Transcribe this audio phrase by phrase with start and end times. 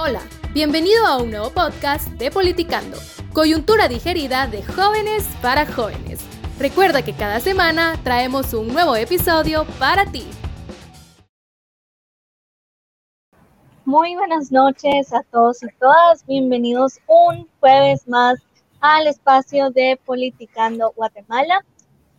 [0.00, 0.20] Hola,
[0.54, 2.96] bienvenido a un nuevo podcast de Politicando,
[3.32, 6.20] coyuntura digerida de jóvenes para jóvenes.
[6.60, 10.22] Recuerda que cada semana traemos un nuevo episodio para ti.
[13.84, 18.38] Muy buenas noches a todos y todas, bienvenidos un jueves más
[18.78, 21.64] al espacio de Politicando Guatemala.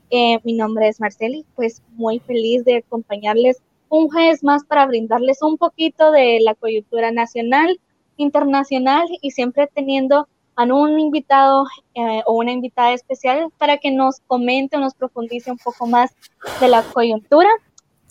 [0.10, 5.42] Eh, mi nombre es Marceli, pues muy feliz de acompañarles un jueves más para brindarles
[5.42, 7.80] un poquito de la coyuntura nacional,
[8.18, 14.20] internacional y siempre teniendo a un invitado eh, o una invitada especial para que nos
[14.28, 16.12] comente o nos profundice un poco más
[16.60, 17.50] de la coyuntura.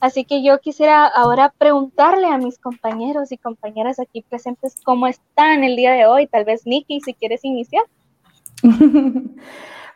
[0.00, 5.62] Así que yo quisiera ahora preguntarle a mis compañeros y compañeras aquí presentes cómo están
[5.62, 6.26] el día de hoy.
[6.26, 7.84] Tal vez Nikki, si quieres iniciar.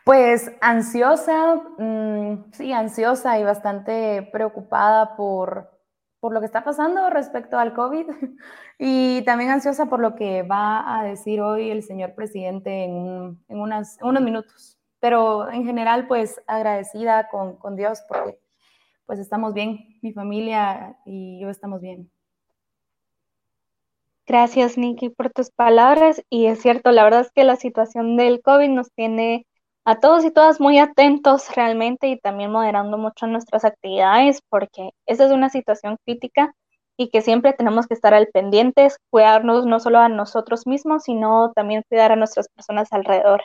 [0.03, 5.71] Pues ansiosa, mm, sí, ansiosa y bastante preocupada por,
[6.23, 8.05] por lo que está pasando respecto al COVID
[8.79, 13.59] y también ansiosa por lo que va a decir hoy el señor presidente en, en,
[13.59, 14.79] unos minutos.
[15.01, 18.39] Pero en general, pues agradecida con, con Dios porque
[19.05, 22.09] pues estamos bien, mi familia y yo estamos bien.
[24.25, 26.23] Gracias, Nikki, por tus palabras.
[26.29, 29.45] Y es cierto, la verdad es que la situación del COVID nos tiene
[29.85, 35.25] a todos y todas muy atentos realmente y también moderando mucho nuestras actividades porque esa
[35.25, 36.53] es una situación crítica
[36.95, 41.51] y que siempre tenemos que estar al pendientes, cuidarnos no solo a nosotros mismos, sino
[41.53, 43.43] también cuidar a nuestras personas alrededor.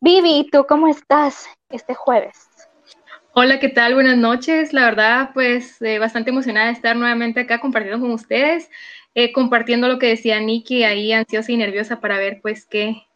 [0.00, 2.48] Vivi, ¿tú cómo estás este jueves?
[3.34, 3.94] Hola, ¿qué tal?
[3.94, 4.72] Buenas noches.
[4.72, 8.70] La verdad, pues eh, bastante emocionada de estar nuevamente acá compartiendo con ustedes,
[9.14, 13.07] eh, compartiendo lo que decía Nikki, ahí ansiosa y nerviosa para ver pues qué,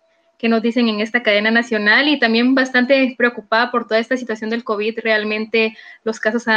[0.43, 4.51] que nos dicen en esta cadena nacional y también bastante preocupada por toda esta situación
[4.51, 4.99] del COVID.
[4.99, 6.51] Realmente los casos se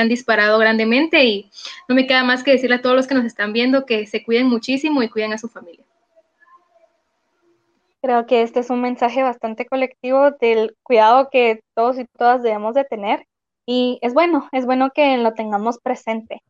[0.00, 1.50] han disparado grandemente y
[1.88, 4.22] no me queda más que decirle a todos los que nos están viendo que se
[4.22, 5.84] cuiden muchísimo y cuiden a su familia.
[8.00, 12.76] Creo que este es un mensaje bastante colectivo del cuidado que todos y todas debemos
[12.76, 13.26] de tener
[13.66, 16.44] y es bueno, es bueno que lo tengamos presente.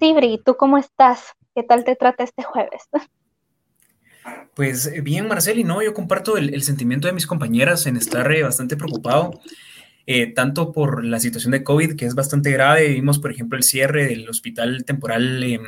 [0.00, 1.34] Tibri, ¿tú cómo estás?
[1.54, 2.88] ¿Qué tal te trata este jueves?
[4.56, 8.42] Pues eh, bien, Marceli, no, yo comparto el, sentimiento de mis compañeras en estar eh,
[8.42, 9.38] bastante preocupado,
[10.06, 12.88] eh, tanto por la situación de COVID, que es bastante grave.
[12.88, 15.62] Vimos, por ejemplo, el cierre del hospital temporal em,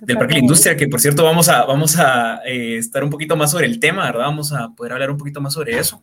[0.00, 3.36] del Parque de la Industria, que por cierto vamos a, vamos a estar un poquito
[3.36, 4.26] más sobre el tema, ¿verdad?
[4.26, 6.02] Vamos a poder hablar un poquito más sobre eso.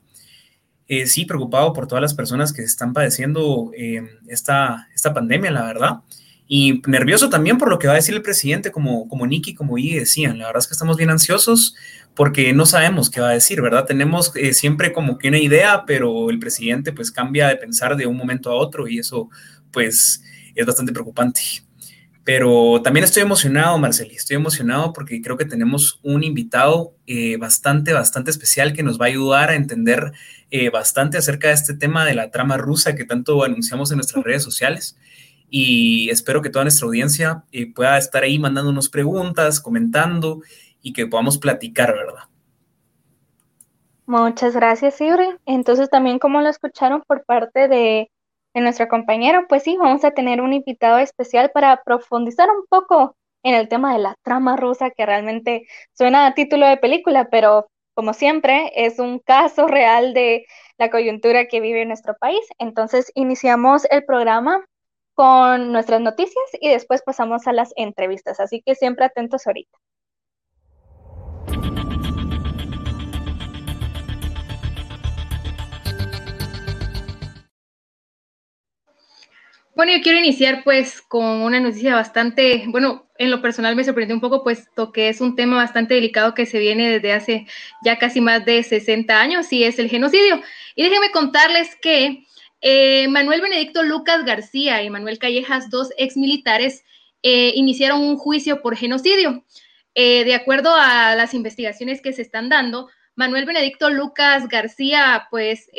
[1.05, 5.99] sí, preocupado por todas las personas que están padeciendo em, esta, esta pandemia, la verdad.
[6.47, 9.77] Y nervioso también por lo que va a decir el presidente, como, como Nicky, como
[9.77, 10.37] Iggy decían.
[10.37, 11.75] La verdad es que estamos bien ansiosos
[12.13, 13.85] porque no sabemos qué va a decir, ¿verdad?
[13.85, 18.05] Tenemos eh, siempre como que una idea, pero el presidente pues cambia de pensar de
[18.05, 19.29] un momento a otro y eso
[19.71, 20.23] pues
[20.53, 21.41] es bastante preocupante.
[22.23, 27.93] Pero también estoy emocionado, Marceli, estoy emocionado porque creo que tenemos un invitado eh, bastante,
[27.93, 30.11] bastante especial que nos va a ayudar a entender
[30.49, 34.23] eh, bastante acerca de este tema de la trama rusa que tanto anunciamos en nuestras
[34.23, 34.97] redes sociales
[35.57, 40.41] y espero que toda nuestra audiencia eh, pueda estar ahí mandándonos preguntas, comentando
[40.81, 42.23] y que podamos platicar, ¿verdad?
[44.05, 45.37] Muchas gracias, Ibre.
[45.45, 48.11] Entonces, también como lo escucharon por parte de,
[48.53, 53.15] de nuestra compañera, pues sí, vamos a tener un invitado especial para profundizar un poco
[53.41, 57.67] en el tema de la trama rusa, que realmente suena a título de película, pero
[57.93, 62.41] como siempre, es un caso real de la coyuntura que vive nuestro país.
[62.57, 64.65] Entonces, iniciamos el programa
[65.15, 68.39] con nuestras noticias y después pasamos a las entrevistas.
[68.39, 69.77] Así que siempre atentos ahorita.
[79.75, 84.15] Bueno, yo quiero iniciar pues con una noticia bastante, bueno, en lo personal me sorprendió
[84.15, 87.45] un poco puesto que es un tema bastante delicado que se viene desde hace
[87.83, 90.41] ya casi más de 60 años y es el genocidio.
[90.75, 92.25] Y déjenme contarles que
[92.61, 96.83] eh, Manuel Benedicto Lucas García y Manuel Callejas, dos exmilitares,
[97.21, 99.45] eh, iniciaron un juicio por genocidio.
[99.93, 105.69] Eh, de acuerdo a las investigaciones que se están dando, Manuel Benedicto Lucas García, pues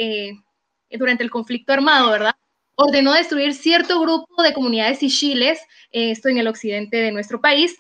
[0.91, 2.35] durante el conflicto armado, ¿verdad?
[2.77, 7.77] Ordenó destruir cierto grupo de comunidades chiles, esto en el occidente de nuestro país,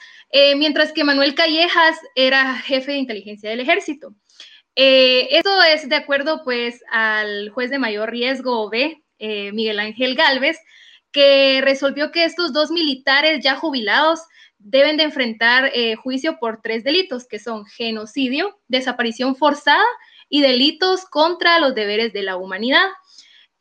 [0.57, 4.15] mientras que Manuel Callejas era jefe de inteligencia del ejército.
[4.79, 10.15] Eh, esto es de acuerdo pues al juez de mayor riesgo B, eh, Miguel Ángel
[10.15, 10.59] Galvez,
[11.11, 14.21] que resolvió que estos dos militares ya jubilados
[14.59, 19.85] deben de enfrentar eh, juicio por tres delitos, que son genocidio, desaparición forzada
[20.29, 22.87] y delitos contra los deberes de la humanidad.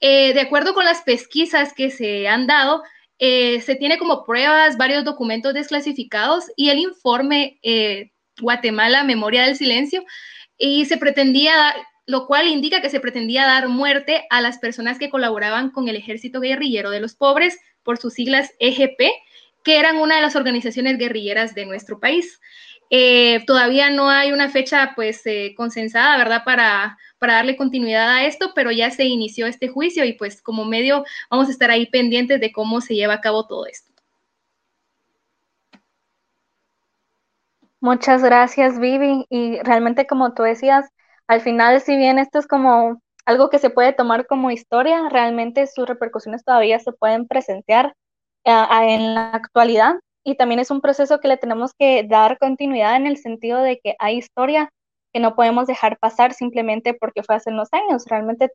[0.02, 2.84] de acuerdo con las pesquisas que se han dado,
[3.18, 7.60] se tiene como pruebas varios documentos desclasificados y el informe
[8.40, 10.04] Guatemala Memoria del Silencio
[10.58, 11.76] y se pretendía,
[12.06, 15.96] lo cual indica que se pretendía dar muerte a las personas que colaboraban con el
[15.96, 19.00] Ejército Guerrillero de los Pobres por sus siglas EGP,
[19.64, 22.40] que eran una de las organizaciones guerrilleras de nuestro país.
[22.92, 25.24] Eh, todavía no hay una fecha pues
[25.58, 26.44] consensada, ¿verdad?
[26.46, 30.66] Para, para darle continuidad a esto, pero ya se inició este juicio y pues como
[30.66, 33.95] medio vamos a estar ahí pendientes de cómo se lleva a cabo todo esto.
[37.86, 39.28] Muchas gracias, Vivi.
[39.30, 40.90] Y realmente, como tú decías,
[41.28, 45.68] al final, si bien esto es como algo que se puede tomar como historia, realmente
[45.68, 47.94] sus repercusiones todavía se pueden presenciar
[48.46, 49.98] eh, en la actualidad.
[50.24, 53.80] Y también es un proceso que le tenemos que dar continuidad en el sentido de
[53.80, 54.72] que hay historia
[55.14, 58.06] que no podemos dejar pasar simplemente porque fue hace unos años.
[58.08, 58.50] Realmente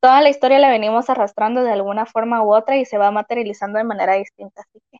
[0.00, 3.78] toda la historia la venimos arrastrando de alguna forma u otra y se va materializando
[3.78, 4.62] de manera distinta.
[4.62, 4.98] Así que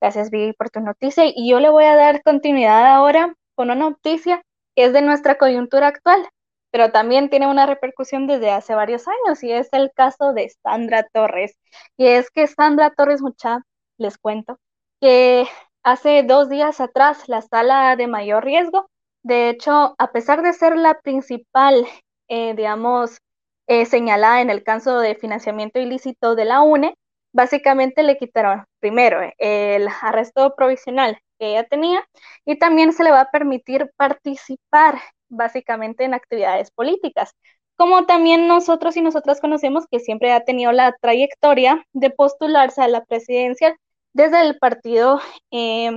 [0.00, 3.74] gracias Vivi por tu noticia y yo le voy a dar continuidad ahora con una
[3.76, 4.42] noticia
[4.74, 6.28] que es de nuestra coyuntura actual,
[6.70, 11.06] pero también tiene una repercusión desde hace varios años y es el caso de Sandra
[11.12, 11.56] Torres.
[11.96, 13.60] Y es que Sandra Torres, mucha,
[13.98, 14.58] les cuento,
[15.00, 15.46] que
[15.82, 18.88] hace dos días atrás la sala de mayor riesgo
[19.26, 21.84] de hecho, a pesar de ser la principal,
[22.28, 23.18] eh, digamos,
[23.66, 26.94] eh, señalada en el caso de financiamiento ilícito de la UNE,
[27.36, 32.02] básicamente le quitaron primero el arresto provisional que ella tenía
[32.46, 34.98] y también se le va a permitir participar
[35.28, 37.32] básicamente en actividades políticas.
[37.76, 42.88] Como también nosotros y nosotras conocemos que siempre ha tenido la trayectoria de postularse a
[42.88, 43.76] la presidencia
[44.14, 45.90] desde el partido eh,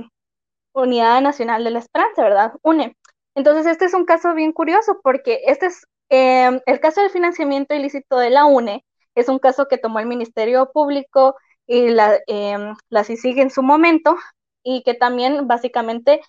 [0.74, 2.52] Unidad Nacional de la Esperanza, ¿verdad?
[2.62, 2.94] UNE.
[3.34, 7.74] Entonces, este es un caso bien curioso porque este es em, el caso del financiamiento
[7.74, 8.84] ilícito de la UNE,
[9.14, 11.36] es un caso que tomó el Ministerio Público
[11.66, 14.16] y la, eh, la CICIG en su momento
[14.62, 16.20] y que también básicamente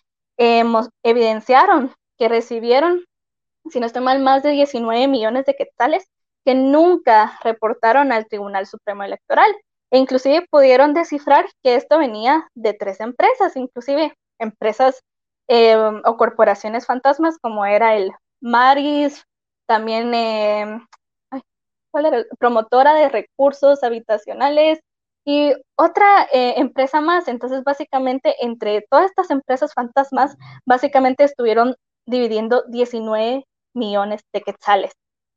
[1.04, 3.06] evidenciaron que recibieron,
[3.70, 6.08] si no estoy mal, más de 19 millones de quetzales
[6.44, 9.52] que nunca reportaron al Tribunal Supremo Electoral.
[9.92, 15.04] E inclusive pudieron descifrar que esto venía de tres empresas, inclusive empresas
[15.54, 19.26] Em, o corporaciones fantasmas como era el Maris,
[19.66, 20.88] también em,
[22.40, 24.80] promotora de recursos habitacionales
[25.26, 27.28] y otra eh, empresa más.
[27.28, 30.36] Entonces, básicamente, entre todas estas empresas fantasmas,
[30.66, 34.92] básicamente estuvieron dividiendo 19 millones de quetzales.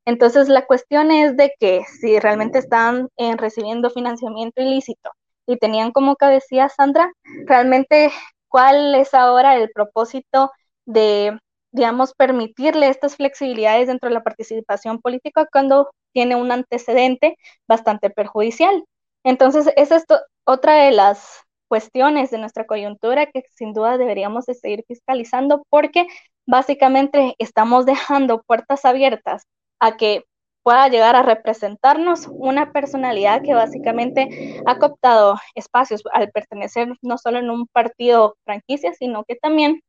[0.07, 5.11] Entonces, la cuestión es de que si realmente están eh, recibiendo financiamiento ilícito
[5.47, 7.11] y tenían como cabecilla Sandra,
[7.47, 8.11] realmente
[8.49, 10.51] cuál es ahora el propósito
[10.87, 11.39] de,
[11.73, 17.37] digamos, permitirle estas flexibilidades dentro de la participación política cuando tiene un antecedente
[17.69, 18.85] bastante perjudicial.
[19.25, 20.05] Entonces, esa es
[20.47, 26.07] otra de las cuestiones de nuestra coyuntura que sin duda deberíamos de seguir fiscalizando porque
[26.47, 29.43] básicamente estamos dejando puertas abiertas
[29.81, 30.25] a que
[30.63, 37.39] pueda llegar a representarnos una personalidad que básicamente ha cooptado espacios al pertenecer no solo
[37.39, 39.83] en un partido franquicia, sino que también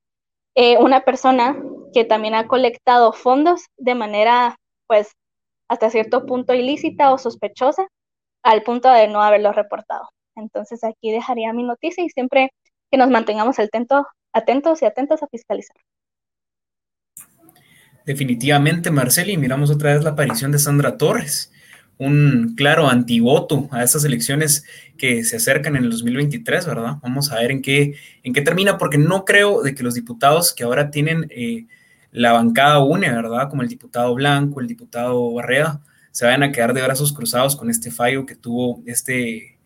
[0.56, 1.58] eh, una persona
[1.94, 4.58] que también ha colectado fondos de manera,
[4.88, 5.12] pues,
[5.68, 7.88] hasta cierto punto ilícita o sospechosa,
[8.44, 10.10] al punto de no haberlo reportado.
[10.36, 12.52] Entonces aquí dejaría mi noticia y siempre
[12.92, 15.78] que nos mantengamos atentos y atentos a fiscalizar.
[18.06, 21.52] Definitivamente, Marceli, miramos otra vez la aparición de Sandra Torres,
[21.98, 24.64] un claro antivoto a esas elecciones
[24.98, 26.98] que se acercan en el 2023, ¿verdad?
[27.02, 30.54] Vamos a ver en qué, en qué termina, porque no creo de que los diputados
[30.54, 31.66] que ahora tienen eh,
[32.16, 33.50] la bancada une, ¿verdad?
[33.50, 35.82] Como el diputado Blanco, el diputado Barreda,
[36.12, 39.60] se vayan a quedar de brazos cruzados con este fallo que tuvo este,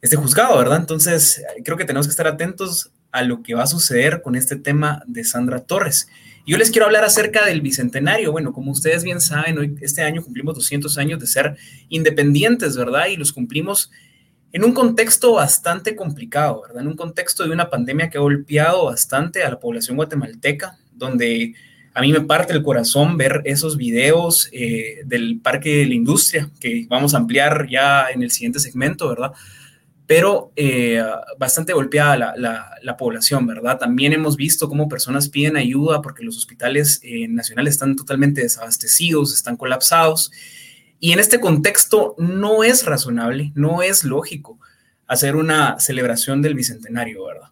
[0.00, 0.78] este juzgado, ¿verdad?
[0.78, 4.56] Entonces, creo que tenemos que estar atentos a lo que va a suceder con este
[4.56, 6.08] tema de Sandra Torres.
[6.46, 8.32] Yo les quiero hablar acerca del bicentenario.
[8.32, 11.58] Bueno, como ustedes bien saben, hoy este año cumplimos 200 años de ser
[11.90, 13.08] independientes, ¿verdad?
[13.08, 13.90] Y los cumplimos
[14.52, 16.80] en un contexto bastante complicado, ¿verdad?
[16.80, 21.54] En un contexto de una pandemia que ha golpeado bastante a la población guatemalteca, donde
[21.96, 26.50] a mí me parte el corazón ver esos videos eh, del Parque de la Industria,
[26.60, 29.32] que vamos a ampliar ya en el siguiente segmento, ¿verdad?
[30.06, 31.02] pero eh,
[31.38, 33.78] bastante golpeada la, población, ¿verdad?
[33.78, 39.32] También hemos visto cómo personas piden ayuda porque los hospitales eh, nacionales están totalmente desabastecidos,
[39.32, 40.30] están colapsados.
[41.00, 44.60] Y en este contexto no es razonable, no es lógico
[45.06, 47.48] hacer una celebración del Bicentenario, ¿verdad?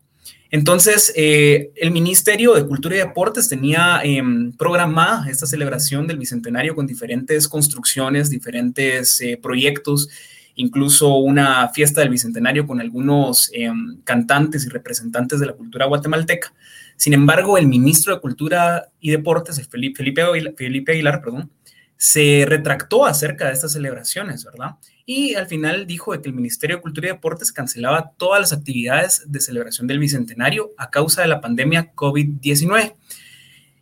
[0.50, 6.74] Entonces, eh, el Ministerio de Cultura y Deportes tenía em, programada esta celebración del Bicentenario
[6.74, 10.08] con diferentes construcciones, diferentes proyectos
[10.56, 16.52] incluso una fiesta del Bicentenario con algunos em, cantantes y representantes de la cultura guatemalteca.
[16.96, 21.50] Sin embargo, el ministro de Cultura y Deportes, Felipe, Felipe, Felipe Aguilar, perdón,
[21.96, 24.76] se retractó acerca de estas celebraciones, ¿verdad?
[25.06, 29.22] Y al final dijo que el Ministerio de Cultura y Deportes cancelaba todas las actividades
[29.26, 32.94] de celebración del Bicentenario a causa de la pandemia COVID-19.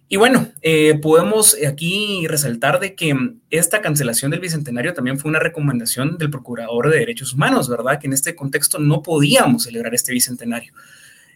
[0.08, 3.16] Y bueno, eh, podemos aquí resaltar de que
[3.50, 7.98] esta cancelación del Bicentenario también fue una recomendación del Procurador de Derechos Humanos, ¿verdad?
[7.98, 10.74] Que en este contexto no podíamos celebrar este Bicentenario.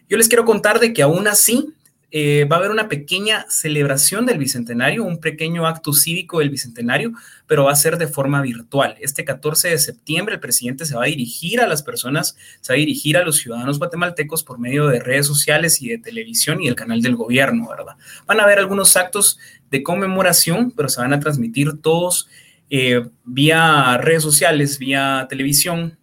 [0.09, 1.73] Yo les quiero contar de que aún así
[2.09, 7.11] eh, va a haber una pequeña celebración del Bicentenario, un pequeño acto cívico del Bicentenario,
[7.47, 8.95] pero va a ser de forma virtual.
[9.01, 12.77] Este 14 de septiembre el presidente se va a dirigir a las personas, se va
[12.77, 16.69] a dirigir a los ciudadanos guatemaltecos por medio de redes sociales y de televisión y
[16.69, 17.97] el canal del gobierno, ¿verdad?
[18.25, 19.37] Van a haber algunos actos
[19.69, 22.29] de conmemoración, pero se van a transmitir todos
[22.69, 25.97] eh, vía redes sociales, vía televisión,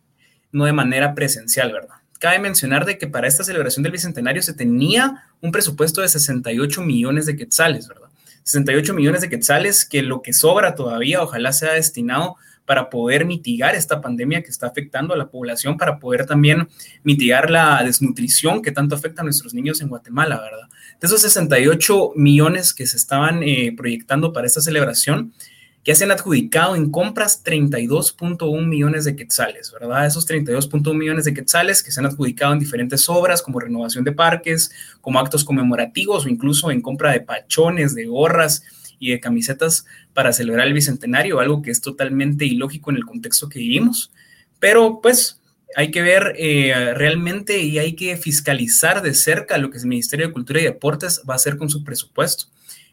[0.53, 2.04] no de manera presencial, ¿verdad?
[2.19, 6.83] Cabe mencionar de que para esta celebración del Bicentenario se tenía un presupuesto de 68
[6.83, 8.09] millones de quetzales, ¿verdad?
[8.45, 13.75] 68 millones de quetzales que lo que sobra todavía ojalá sea destinado para poder mitigar
[13.75, 16.69] esta pandemia que está afectando a la población, para poder también
[17.03, 20.69] mitigar la desnutrición que tanto afecta a nuestros niños en Guatemala, ¿verdad?
[21.01, 25.35] De esos 68 millones que se estaban eh, proyectando para esta celebración,
[25.85, 30.07] que se han adjudicado en compras 32.1 millones de quetzales, ¿verdad?
[30.07, 34.13] Esos 32.1 millones de quetzales que se han adjudicado en diferentes obras como renovación de
[34.13, 34.71] parques,
[35.03, 38.65] como actos conmemorativos o incluso en compra de pachones, de gorras
[38.99, 43.51] y de camisetas para celebrar el Bicentenario, algo que es totalmente ilógico en el contexto
[43.51, 44.11] que vivimos.
[44.59, 45.43] Pero pues
[45.77, 50.29] hay que ver eh, realmente y hay que fiscalizar de cerca lo que el Ministerio
[50.29, 52.47] de Cultura y Deportes va a hacer con su presupuesto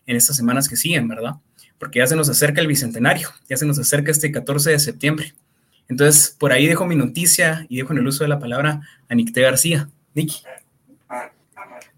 [0.06, 1.36] en estas semanas que siguen, ¿verdad?
[1.82, 5.34] Porque ya se nos acerca el Bicentenario, ya se nos acerca este 14 de septiembre.
[5.90, 9.16] Entonces, por ahí dejo mi noticia y dejo en el uso de la palabra a
[9.16, 9.90] Nicté García.
[10.14, 10.44] Niki.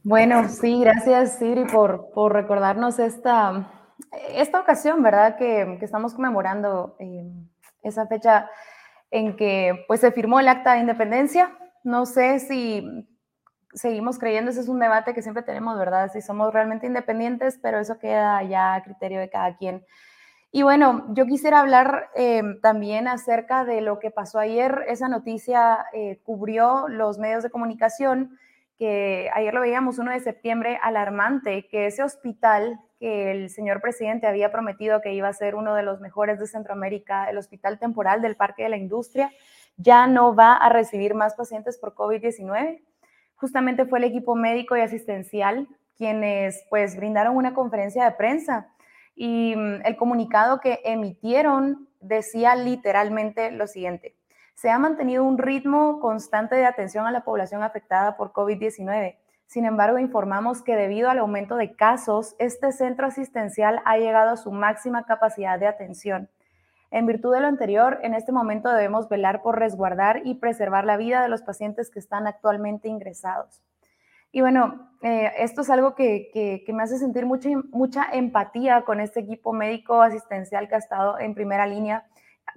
[0.02, 3.70] Bueno, sí, gracias, Siri, por, por recordarnos esta,
[4.30, 5.36] esta ocasión, ¿verdad?
[5.36, 7.30] Que, que estamos conmemorando eh,
[7.82, 8.50] esa fecha
[9.12, 11.58] en que pues, se firmó el acta de independencia.
[11.84, 13.06] No sé si
[13.74, 16.12] seguimos creyendo, ese es un debate que siempre tenemos, ¿verdad?
[16.12, 19.86] Si somos realmente independientes, pero eso queda ya a criterio de cada quien.
[20.52, 24.86] Y bueno, yo quisiera hablar eh, también acerca de lo que pasó ayer.
[24.88, 28.38] Esa noticia eh, cubrió los medios de comunicación,
[28.78, 34.28] que ayer lo veíamos 1 de septiembre, alarmante, que ese hospital que el señor presidente
[34.28, 38.22] había prometido que iba a ser uno de los mejores de Centroamérica, el hospital temporal
[38.22, 39.32] del Parque de la Industria,
[39.78, 42.80] ya no va a recibir más pacientes por COVID-19
[43.44, 48.70] justamente fue el equipo médico y asistencial quienes pues brindaron una conferencia de prensa
[49.18, 54.16] y mm, el comunicado que emitieron decía literalmente lo siguiente.
[54.56, 59.18] Se ha mantenido un ritmo constante de atención a la población afectada por COVID-19.
[59.46, 64.38] Sin embargo, informamos que debido al aumento de casos, este centro asistencial ha llegado a
[64.38, 66.30] su máxima capacidad de atención.
[66.94, 70.96] En virtud de lo anterior, en este momento debemos velar por resguardar y preservar la
[70.96, 73.64] vida de los pacientes que están actualmente ingresados.
[74.32, 79.22] Y bueno, eh, esto es algo que, me hace sentir mucha, mucha empatía con este
[79.22, 82.06] equipo médico asistencial que ha estado en primera línea,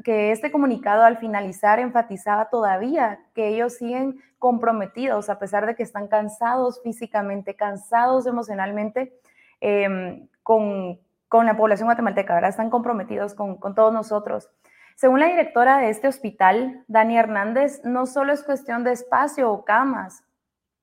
[0.04, 5.82] que este comunicado al finalizar enfatizaba todavía que ellos siguen comprometidos a pesar de que
[5.82, 9.14] están cansados físicamente, cansados emocionalmente,
[9.62, 10.98] em, con,
[11.36, 12.50] con la población guatemalteca, ¿verdad?
[12.50, 14.50] Están comprometidos con, con todos nosotros.
[14.94, 19.64] Según la directora de este hospital, Dani Hernández, no solo es cuestión de espacio o
[19.64, 20.24] camas.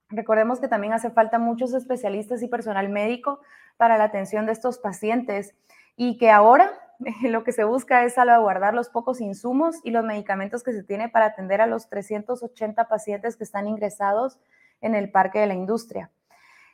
[0.10, 3.42] Recordemos que también hace falta muchos especialistas y personal médico
[3.78, 5.56] para la atención de estos pacientes
[5.96, 6.72] y que ahora
[7.24, 11.10] lo que se busca es salvaguardar los pocos insumos y los medicamentos que se tiene
[11.10, 14.40] para atender a los 380 pacientes que están ingresados
[14.82, 16.12] en el Parque de la Industria.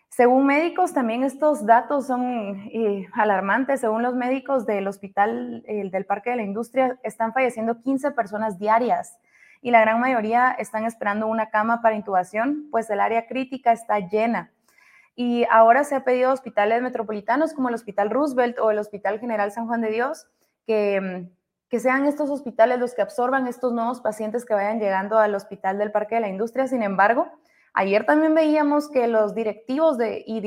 [0.10, 3.80] Según médicos, también estos datos son eh, alarmantes.
[3.82, 9.18] Según los médicos del hospital del Parque de la Industria, están falleciendo 15 personas diarias
[9.62, 14.00] y la gran mayoría están esperando una cama para intubación, pues el área crítica está
[14.00, 14.52] llena.
[15.16, 19.20] Y ahora se ha pedido a hospitales metropolitanos como el Hospital Roosevelt o el Hospital
[19.20, 20.28] General San Juan de Dios
[20.66, 21.30] que,
[21.68, 25.78] que sean estos hospitales los que absorban estos nuevos pacientes que vayan llegando al Hospital
[25.78, 26.68] del Parque de la Industria.
[26.68, 27.28] Sin embargo,
[27.74, 30.42] Ayer también veíamos que los directivos de, y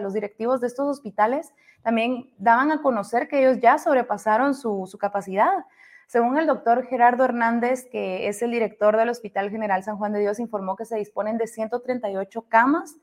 [0.00, 4.98] los directivos de estos hospitales también daban a conocer que ellos ya sobrepasaron su, su
[4.98, 5.64] capacidad.
[6.06, 10.20] Según el doctor Gerardo Hernández, que es el director del Hospital General San Juan de
[10.20, 12.96] Dios, informó que se disponen de 138 camas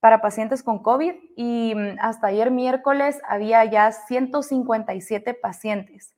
[0.00, 6.14] para pacientes con COVID y mm, hasta ayer miércoles había ya 157 pacientes.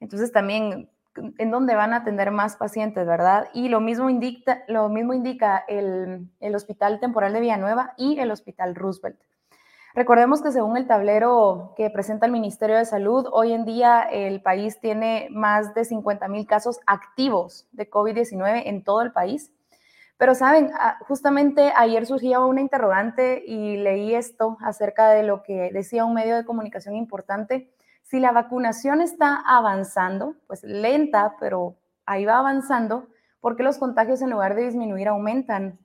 [0.00, 0.90] Entonces también
[1.38, 3.48] en dónde van a atender más pacientes, ¿verdad?
[3.52, 8.30] Y lo mismo indica, lo mismo indica el, el Hospital Temporal de Villanueva y el
[8.30, 9.18] Hospital Roosevelt.
[9.94, 14.42] Recordemos que según el tablero que presenta el Ministerio de Salud, hoy en día el
[14.42, 19.52] país tiene más de 50 mil casos activos de COVID-19 en todo el país.
[20.16, 25.70] Pero saben, ah, justamente ayer surgía una interrogante y leí esto acerca de lo que
[25.72, 27.73] decía un medio de comunicación importante.
[28.14, 31.74] Si la vacunación está avanzando, pues lenta, pero
[32.06, 33.08] ahí va avanzando,
[33.40, 35.80] ¿por qué los contagios en lugar de disminuir aumentan?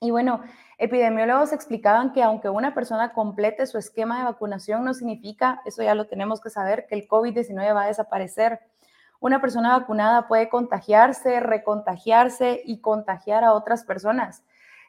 [0.00, 0.42] Y bueno,
[0.78, 5.96] epidemiólogos explicaban que aunque una persona complete su esquema de vacunación, no significa, eso ya
[5.96, 8.60] lo tenemos que saber, que el COVID-19 va a desaparecer.
[9.18, 14.44] Una persona vacunada puede contagiarse, recontagiarse y contagiar a otras personas.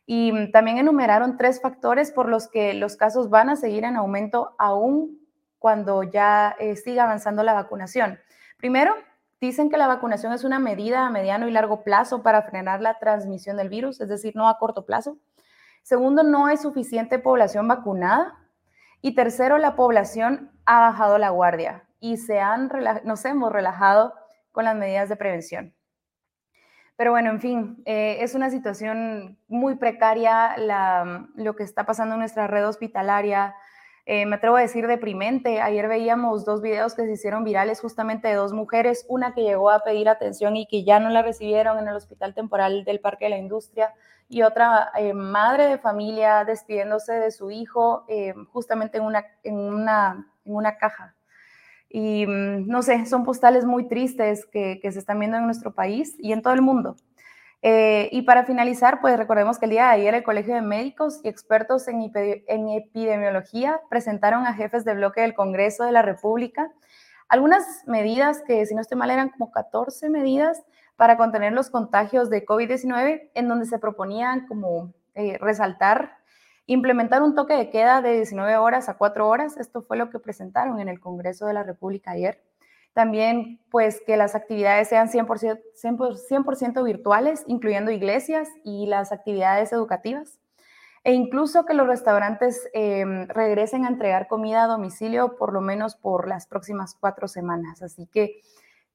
[0.05, 4.53] Y también enumeraron tres factores por los que los casos van a seguir en aumento
[4.60, 5.26] aún
[5.60, 8.20] cuando ya eh, siga avanzando la vacunación.
[8.58, 8.96] Primero,
[9.40, 12.98] Dicen que la vacunación es una medida a mediano y largo plazo para frenar la
[12.98, 15.20] transmisión del virus, es decir, no a corto plazo.
[15.84, 18.36] Segundo, no hay suficiente población vacunada.
[19.00, 22.72] Y tercero, la población ha bajado la guardia y se han,
[23.04, 24.16] nos hemos relajado
[24.52, 25.76] con las medidas de prevención.
[26.96, 30.56] Pero bueno, en fin, eh, es una situación muy precaria
[31.36, 33.54] lo que está pasando en nuestra red hospitalaria,
[34.10, 35.60] eh, me atrevo a decir deprimente.
[35.60, 39.70] Ayer veíamos dos videos que se hicieron virales justamente de dos mujeres, una que llegó
[39.70, 43.26] a pedir atención y que ya no la recibieron en el hospital temporal del Parque
[43.26, 43.94] de la Industria
[44.30, 49.56] y otra eh, madre de familia despidiéndose de su hijo eh, justamente en una, en,
[49.56, 51.14] una, en una caja.
[51.90, 55.74] Y mm, no sé, son postales muy tristes que, que se están viendo en nuestro
[55.74, 56.96] país y en todo el mundo.
[57.62, 61.22] Eh, y para finalizar, pues recordemos que el día de ayer el Colegio de Médicos
[61.24, 62.02] y expertos en,
[62.70, 66.72] epidemiología presentaron a jefes de bloque del Congreso de la República
[67.30, 70.64] algunas medidas que, si no estoy mal, eran como 14 medidas
[70.96, 76.18] para contener los contagios de COVID-19, en donde se proponían como eh, resaltar,
[76.68, 79.58] implementar un toque de queda de 19 horas a 4 horas.
[79.58, 82.42] Esto fue lo que presentaron en el Congreso de la República ayer.
[82.98, 90.40] También, pues, que las actividades sean 100%, 100 virtuales, incluyendo iglesias y las actividades educativas.
[91.03, 95.96] E incluso que los restaurantes em, regresen a entregar comida a domicilio por lo menos
[95.96, 97.83] por las próximas cuatro semanas.
[97.83, 98.42] Así que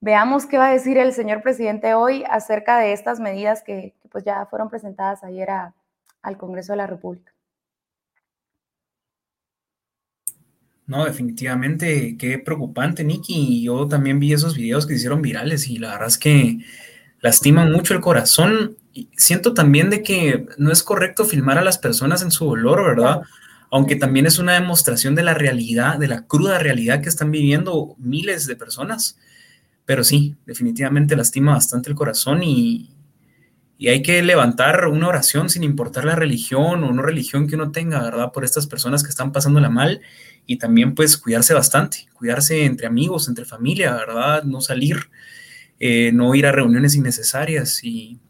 [0.01, 4.25] veamos qué va a decir el señor presidente hoy acerca de estas medidas que, pues
[4.25, 5.49] ya fueron presentadas ayer
[6.23, 7.32] al Congreso de la República.
[10.87, 13.62] No, definitivamente, qué preocupante, Nicky.
[13.62, 16.59] Yo también vi esos videos que se hicieron virales y la verdad es que
[17.21, 18.77] lastiman mucho el corazón.
[19.16, 23.23] siento también de que no es correcto filmar a las personas en su dolor, ¿verdad?
[23.71, 27.95] Aunque también es una demostración de la realidad, de la cruda realidad que están viviendo
[27.99, 29.18] miles de personas.
[29.87, 32.90] Pero sí, definitivamente lastima bastante el corazón y,
[33.83, 37.73] y hay que levantar una oración sin importar la religión o no religión que uno
[37.73, 38.31] tenga, ¿verdad?
[38.31, 40.03] Por estas personas que están pasándola mal
[40.47, 44.45] y también pues cuidarse bastante, cuidarse entre amigos, entre familia, ¿verdad?
[44.45, 45.11] No salir,
[45.81, 48.21] eh, no ir a reuniones innecesarias y,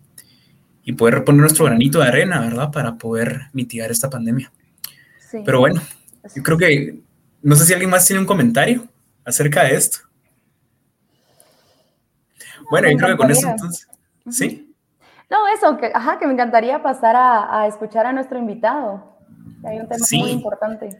[0.84, 2.70] y, poder poner nuestro granito de arena, ¿verdad?
[2.70, 4.50] Para poder mitigar esta pandemia.
[5.44, 5.82] Pero bueno,
[6.34, 6.98] yo creo que,
[7.42, 8.88] no sé si alguien más tiene un comentario
[9.22, 9.98] acerca de esto.
[12.70, 13.86] Bueno, yo creo que con eso entonces,
[14.30, 14.71] ¿sí?
[15.32, 19.16] No, eso, que, ajá, que me encantaría pasar a, escuchar a nuestro invitado.
[19.64, 20.90] Hay un tema muy importante.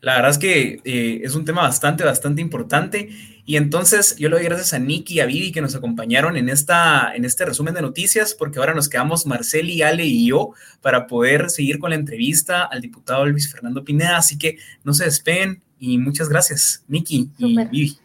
[0.00, 3.10] La verdad es que eh, es un tema bastante, bastante importante.
[3.44, 6.48] Y entonces yo le doy gracias a Nicky y a Vivi que nos acompañaron en,
[6.48, 11.06] esta, en este resumen de noticias, porque ahora nos quedamos Marceli, Ale y yo para
[11.06, 14.16] poder seguir con la entrevista al diputado Luis Fernando Pineda.
[14.16, 17.98] Así que no se despeguen y muchas gracias, Nicky y Vivi.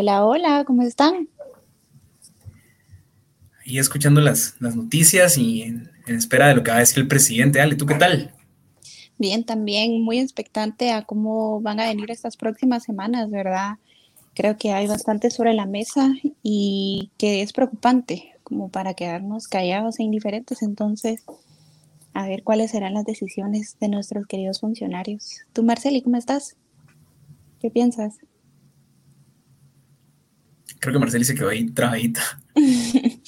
[0.00, 1.28] Hola, hola, ¿cómo están?
[3.64, 7.60] Y escuchando las, noticias y en, espera de lo que va a decir el presidente.
[7.60, 8.32] Ale, ¿tú qué tal?
[9.18, 13.78] Bien, también muy expectante a cómo van a venir estas próximas semanas, ¿verdad?
[14.34, 16.12] Creo que hay bastante sobre la mesa
[16.44, 20.62] y que es preocupante como para quedarnos callados e indiferentes.
[20.62, 21.24] Entonces,
[22.14, 25.40] a ver cuáles serán las decisiones de nuestros queridos funcionarios.
[25.52, 26.54] Tú, Marceli, ¿cómo estás?
[27.58, 28.20] ¿Qué piensas?
[30.80, 32.20] Creo que Marceli se quedó ahí trabadita.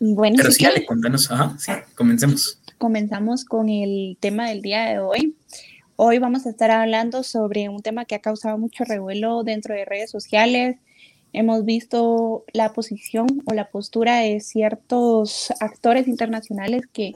[0.00, 1.30] bueno, Pero sí, contanos.
[1.30, 2.60] Ajá, sí, comencemos.
[2.78, 5.36] Comenzamos con el tema del día de hoy.
[5.96, 9.84] Hoy vamos a estar hablando sobre un tema que ha causado mucho revuelo dentro de
[9.84, 10.76] redes sociales.
[11.32, 17.14] Hemos visto la posición o la postura de ciertos actores internacionales que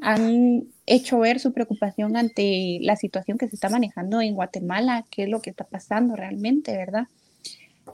[0.00, 5.24] han hecho ver su preocupación ante la situación que se está manejando en Guatemala, qué
[5.24, 7.08] es lo que está pasando realmente, ¿verdad?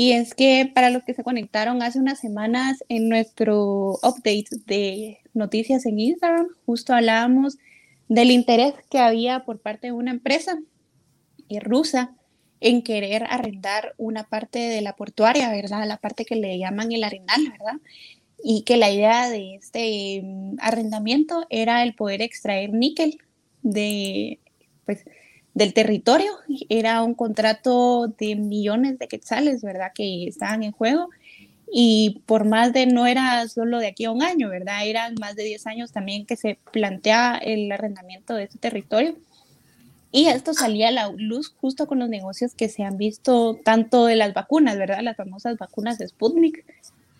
[0.00, 5.18] Y es que para los que se conectaron hace unas semanas en nuestro update de
[5.34, 7.58] noticias en Instagram, justo hablábamos
[8.08, 10.58] del interés que había por parte de una empresa
[11.50, 12.16] eh, rusa
[12.60, 15.86] en querer arrendar una parte de la portuaria, ¿verdad?
[15.86, 17.78] La parte que le llaman el arenal, ¿verdad?
[18.42, 23.18] Y que la idea de este mm, arrendamiento era el poder extraer níquel
[23.60, 24.40] de,
[24.86, 25.04] pues,
[25.60, 26.32] del territorio.
[26.70, 29.92] Era un contrato de millones de quetzales, ¿verdad?
[29.94, 31.10] Que estaban en juego.
[31.70, 34.86] Y por más de, no era solo de aquí a un año, ¿verdad?
[34.86, 39.16] Eran más de 10 años también que se plantea el arrendamiento de este territorio.
[40.10, 44.06] Y esto salía a la luz justo con los negocios que se han visto tanto
[44.06, 45.00] de las vacunas, ¿verdad?
[45.02, 46.64] Las famosas vacunas de Sputnik,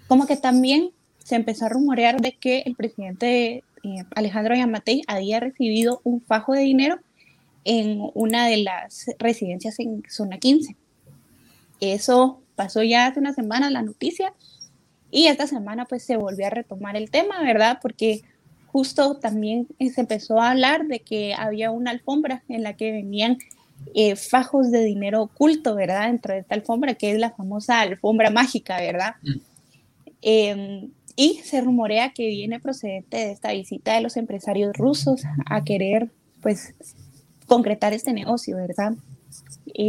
[0.08, 5.40] como que también se empezó a rumorear de que el presidente eh, Alejandro Yamatei había
[5.40, 7.00] recibido un fajo de dinero
[7.64, 10.76] en una de las residencias en zona 15.
[11.80, 14.34] Eso pasó ya hace una semana la noticia
[15.10, 17.78] y esta semana pues se volvió a retomar el tema, ¿verdad?
[17.80, 18.22] Porque
[18.66, 23.38] justo también se empezó a hablar de que había una alfombra en la que venían
[23.94, 26.06] eh, fajos de dinero oculto, ¿verdad?
[26.06, 29.14] Dentro de esta alfombra, que es la famosa alfombra mágica, ¿verdad?
[29.22, 29.40] Mm.
[30.22, 35.64] Em, y se rumorea que viene procedente de esta visita de los empresarios rusos a
[35.64, 36.74] querer, pues,
[37.50, 38.92] concretar este negocio, ¿verdad?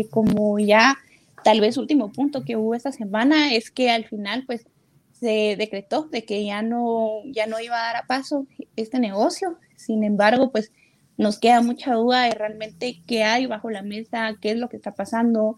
[0.10, 0.98] Como ya
[1.44, 4.66] tal vez último punto que hubo esta semana es que al final, pues,
[5.12, 9.60] se decretó de que ya no, ya no iba a dar a paso este negocio.
[9.76, 10.72] Sin embargo, pues
[11.18, 14.78] nos queda mucha duda de realmente qué hay bajo la mesa, qué es lo que
[14.78, 15.56] está pasando.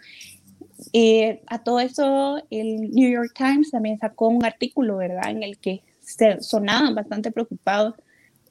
[0.92, 5.58] Eh, a todo eso, el New York Times también sacó un artículo, ¿verdad?, en el
[5.58, 7.96] que se sonaban bastante preocupados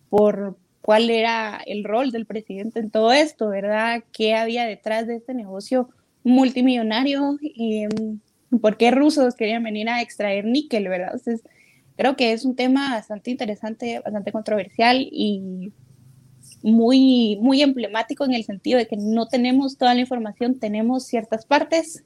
[0.09, 4.03] por cuál era el rol del presidente en todo esto, ¿verdad?
[4.13, 5.89] ¿Qué había detrás de este negocio
[6.25, 7.39] multimillonario?
[7.41, 7.87] Y,
[8.61, 11.13] por qué rusos querían venir a extraer níquel, ¿verdad?
[11.15, 11.43] Entonces,
[11.97, 15.73] creo que es un tema bastante interesante, bastante controversial y
[16.63, 21.47] muy, muy emblemático en el sentido de que no tenemos toda la información, tenemos ciertas
[21.47, 22.05] partes.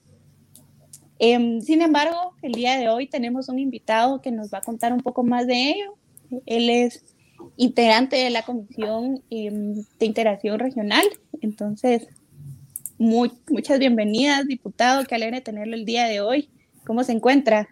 [1.18, 4.92] Em, sin embargo, el día de hoy tenemos un invitado que nos va a contar
[4.92, 5.96] un poco más de ello.
[6.44, 7.15] Él es
[7.56, 11.04] integrante de la Comisión em, de Integración Regional.
[11.40, 12.08] Entonces,
[12.98, 15.04] muchas bienvenidas, diputado.
[15.04, 16.48] Qué alegre tenerlo el día de hoy.
[16.86, 17.68] ¿Cómo se encuentra?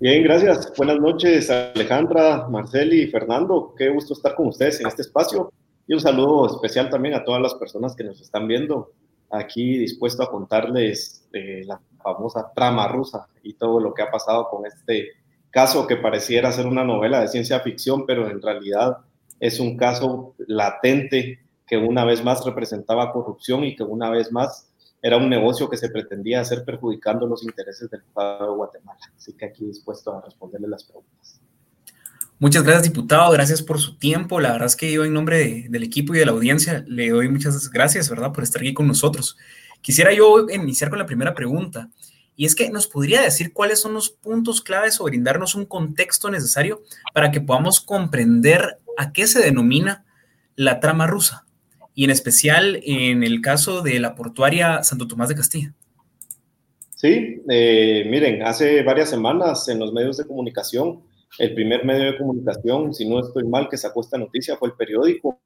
[0.00, 0.72] Bien, gracias.
[0.76, 3.74] Buenas noches, Alejandra, Marceli y Fernando.
[3.76, 5.52] Qué gusto estar con ustedes en este espacio.
[5.86, 8.92] Y un saludo especial también a todas las personas que nos están viendo
[9.30, 14.48] aquí, dispuesto a contarles eh, la famosa trama rusa y todo lo que ha pasado
[14.50, 15.10] con este
[15.54, 18.98] caso que pareciera ser una novela de ciencia ficción, pero en realidad
[19.38, 24.68] es un caso latente que una vez más representaba corrupción y que una vez más
[25.00, 28.98] era un negocio que se pretendía hacer perjudicando los intereses del Estado de Guatemala.
[29.16, 31.40] Así que aquí dispuesto a responderle las preguntas.
[32.40, 33.30] Muchas gracias, diputado.
[33.30, 34.40] Gracias por su tiempo.
[34.40, 37.28] La verdad es que yo en nombre del equipo y de la audiencia le doy
[37.28, 39.36] muchas gracias, ¿verdad?, por estar aquí con nosotros.
[39.80, 41.90] Quisiera yo iniciar con la primera pregunta.
[42.36, 46.30] Y es que nos podría decir cuáles son los puntos claves o brindarnos un contexto
[46.30, 50.04] necesario para que podamos comprender a qué se denomina
[50.56, 51.44] la trama rusa
[51.94, 55.74] y en especial en el caso de la portuaria Santo Tomás de Castilla.
[56.96, 61.02] Sí, eh, miren, hace varias semanas en los medios de comunicación,
[61.38, 64.74] el primer medio de comunicación, si no estoy mal, que sacó esta noticia fue el
[64.74, 65.40] periódico.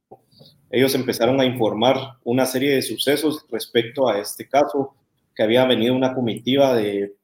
[0.71, 4.95] Ellos empezaron a informar una serie de sucesos respecto a este caso,
[5.39, 7.15] que había venido una comitiva de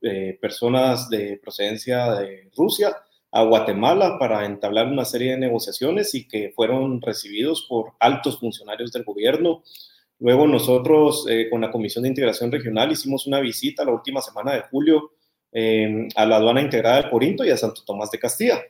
[0.40, 2.96] personas de procedencia de Rusia
[3.32, 8.92] a Guatemala para entablar una serie de negociaciones y que fueron recibidos por altos funcionarios
[8.92, 9.64] del gobierno.
[10.20, 14.52] Luego nosotros eh, con la Comisión de Integración Regional hicimos una visita la última semana
[14.52, 15.10] de julio
[15.50, 18.62] eh, a la aduana integrada de Corinto y a Santo Tomás de Castilla.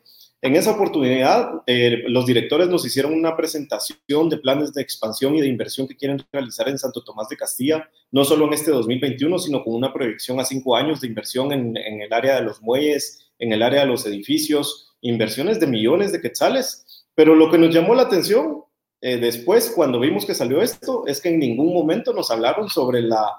[0.45, 5.41] En esa oportunidad, eh, los directores nos hicieron una presentación de planes de expansión y
[5.41, 9.39] de inversión que quieren realizar en Santo Tomás de Castilla, no solo en este 2021,
[9.39, 13.27] sino con una proyección a cinco años de inversión en, el área de los muelles,
[13.39, 17.07] en el área de los edificios, inversiones de millones de quetzales.
[17.15, 18.65] Pero lo que nos llamó la atención
[19.01, 23.01] eh, después, cuando vimos que salió esto, es que en ningún momento nos hablaron sobre
[23.01, 23.33] la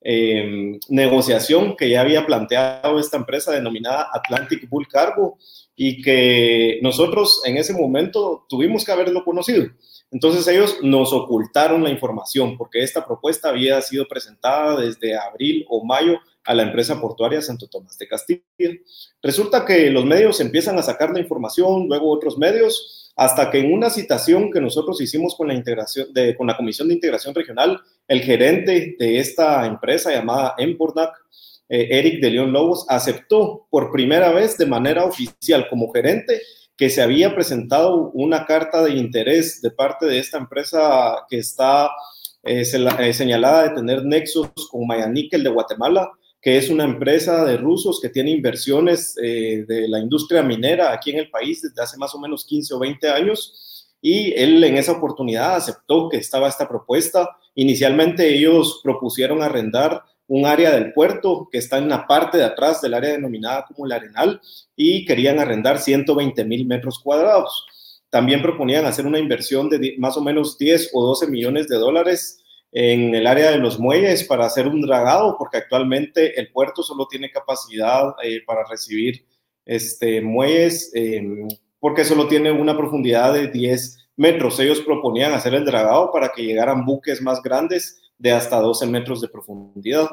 [0.00, 5.38] em, negociación que ya había planteado esta empresa denominada Atlantic Bull Cargo
[5.84, 9.66] y que nosotros en ese momento tuvimos que haberlo conocido.
[10.12, 15.84] Entonces ellos nos ocultaron la información porque esta propuesta había sido presentada desde abril o
[15.84, 18.42] mayo a la empresa portuaria Santo Tomás de Castilla.
[19.20, 23.72] Resulta que los medios empiezan a sacar la información, luego otros medios, hasta que en
[23.72, 27.80] una citación que nosotros hicimos con la, integración de, con la Comisión de Integración Regional,
[28.06, 31.12] el gerente de esta empresa llamada Empornac,
[31.72, 36.40] eh, Eric de León Lobos, aceptó por primera vez de manera oficial como gerente
[36.76, 41.90] que se había presentado una carta de interés de parte de esta empresa que está
[42.44, 47.56] eh, eh, señalada de tener nexos con Mayaníquel de Guatemala, que es una empresa de
[47.56, 51.96] rusos que tiene inversiones eh, de la industria minera aquí en el país desde hace
[51.98, 53.88] más o menos 15 o 20 años.
[54.00, 57.30] Y él en esa oportunidad aceptó que estaba esta propuesta.
[57.54, 62.80] Inicialmente ellos propusieron arrendar un área del puerto que está en la parte de atrás
[62.80, 64.40] del área denominada como el Arenal
[64.76, 67.66] y querían arrendar 120 mil metros cuadrados.
[68.08, 72.42] También proponían hacer una inversión de más o menos 10 o 12 millones de dólares
[72.72, 77.06] en el área de los muelles para hacer un dragado, porque actualmente el puerto solo
[77.06, 79.26] tiene capacidad eh, para recibir
[79.66, 84.58] este, muelles, em, porque solo tiene una profundidad de 10 metros.
[84.58, 89.20] Ellos proponían hacer el dragado para que llegaran buques más grandes de hasta 12 metros
[89.20, 90.08] de profundidad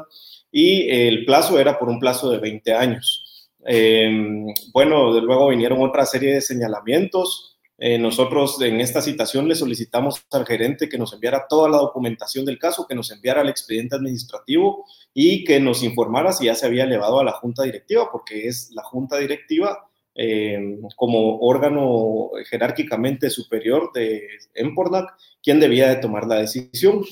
[0.51, 3.49] y el plazo era por un plazo de 20 años.
[3.65, 7.57] Em, bueno, luego vinieron otra serie de señalamientos.
[7.77, 12.45] Eh, nosotros en esta citación le solicitamos al gerente que nos enviara toda la documentación
[12.45, 16.65] del caso, que nos enviara el expediente administrativo y que nos informara si ya se
[16.65, 23.29] había elevado a la junta directiva, porque es la junta directiva em, como órgano jerárquicamente
[23.29, 27.05] superior de Empornac quien debía de tomar la decisión.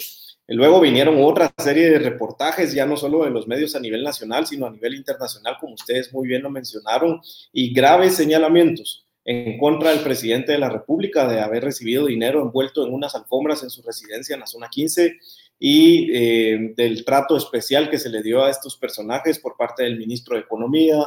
[0.47, 4.47] Luego vinieron otra serie de reportajes, ya no solo de los medios a nivel nacional,
[4.47, 9.89] sino a nivel internacional, como ustedes muy bien lo mencionaron, y graves señalamientos en contra
[9.89, 13.81] del presidente de la República de haber recibido dinero envuelto en unas alfombras en su
[13.81, 15.17] residencia en la zona 15
[15.59, 19.97] y eh, del trato especial que se le dio a estos personajes por parte del
[19.97, 20.97] ministro de Economía,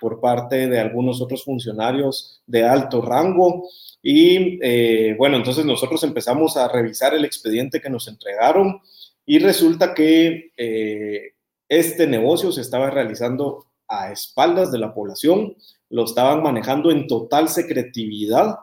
[0.00, 3.68] por parte de algunos otros funcionarios de alto rango.
[4.02, 8.80] Y eh, bueno, entonces nosotros empezamos a revisar el expediente que nos entregaron
[9.26, 11.32] y resulta que eh,
[11.68, 15.56] este negocio se estaba realizando a espaldas de la población,
[15.90, 18.56] lo estaban manejando en total secretividad,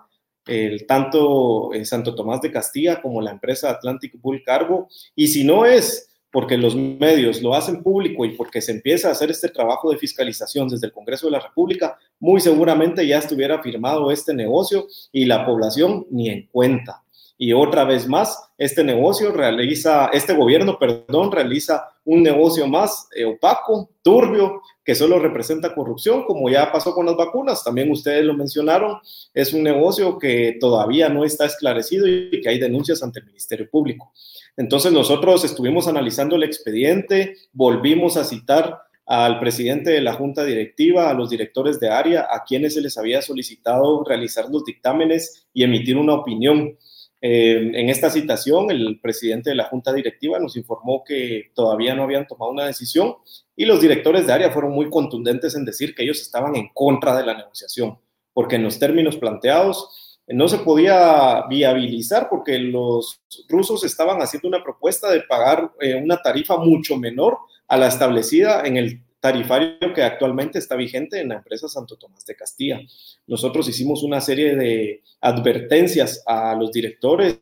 [0.45, 5.43] el, tanto eh, Santo Tomás de Castilla como la empresa Atlantic Bull Cargo, y si
[5.43, 9.47] no es porque los medios lo hacen público y porque se empieza a hacer este
[9.47, 14.33] trabajo de fiscalización desde el Congreso de la República, muy seguramente ya estuviera firmado este
[14.33, 17.01] negocio y la población ni en cuenta.
[17.37, 23.23] Y otra vez más, este negocio realiza, este gobierno, perdón, realiza un negocio más eh,
[23.23, 28.33] opaco, turbio, que solo representa corrupción, como ya pasó con las vacunas, también ustedes lo
[28.33, 28.99] mencionaron,
[29.33, 33.69] es un negocio que todavía no está esclarecido y que hay denuncias ante el Ministerio
[33.69, 34.11] Público.
[34.57, 41.09] Entonces nosotros estuvimos analizando el expediente, volvimos a citar al presidente de la junta directiva,
[41.09, 45.63] a los directores de área, a quienes se les había solicitado realizar los dictámenes y
[45.63, 46.77] emitir una opinión.
[47.21, 52.03] Eh, en esta citación, el presidente de la junta directiva nos informó que todavía no
[52.03, 53.15] habían tomado una decisión
[53.55, 57.15] y los directores de área fueron muy contundentes en decir que ellos estaban en contra
[57.15, 57.99] de la negociación,
[58.33, 64.63] porque en los términos planteados no se podía viabilizar porque los rusos estaban haciendo una
[64.63, 70.03] propuesta de pagar eh, una tarifa mucho menor a la establecida en el tarifario que
[70.03, 72.79] actualmente está vigente en la empresa Santo Tomás de Castilla.
[73.27, 77.39] Nosotros hicimos una serie de advertencias a los directores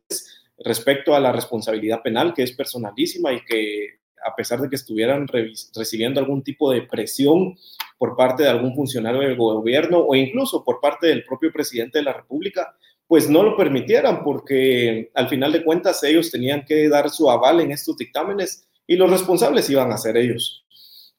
[0.60, 5.28] respecto a la responsabilidad penal, que es personalísima y que a pesar de que estuvieran
[5.76, 7.58] recibiendo algún tipo de presión
[7.98, 12.06] por parte de algún funcionario del gobierno o incluso por parte del propio presidente de
[12.06, 12.76] la República,
[13.08, 17.62] pues no lo permitieran porque al final de cuentas ellos tenían que dar su aval
[17.62, 20.66] en estos dictámenes y los responsables iban a ser ellos.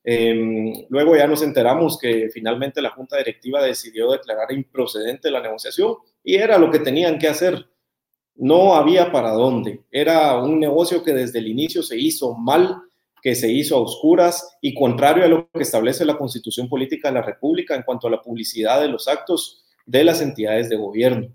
[0.07, 5.97] Em, luego ya nos enteramos que finalmente la Junta Directiva decidió declarar improcedente la negociación
[6.23, 7.67] y era lo que tenían que hacer.
[8.35, 9.85] No había para dónde.
[9.91, 12.83] Era un negocio que desde el inicio se hizo mal
[13.25, 17.15] que se hizo a oscuras y contrario a lo que establece la Constitución Política de
[17.15, 21.35] la República en cuanto a la publicidad de los actos de las entidades de gobierno.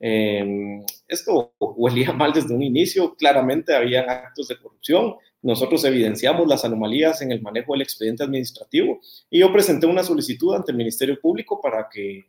[0.00, 6.64] Em, esto huelía mal desde un inicio, claramente había actos de corrupción, nosotros evidenciamos las
[6.64, 11.20] anomalías en el manejo del expediente administrativo y yo presenté una solicitud ante el Ministerio
[11.20, 12.24] Público para que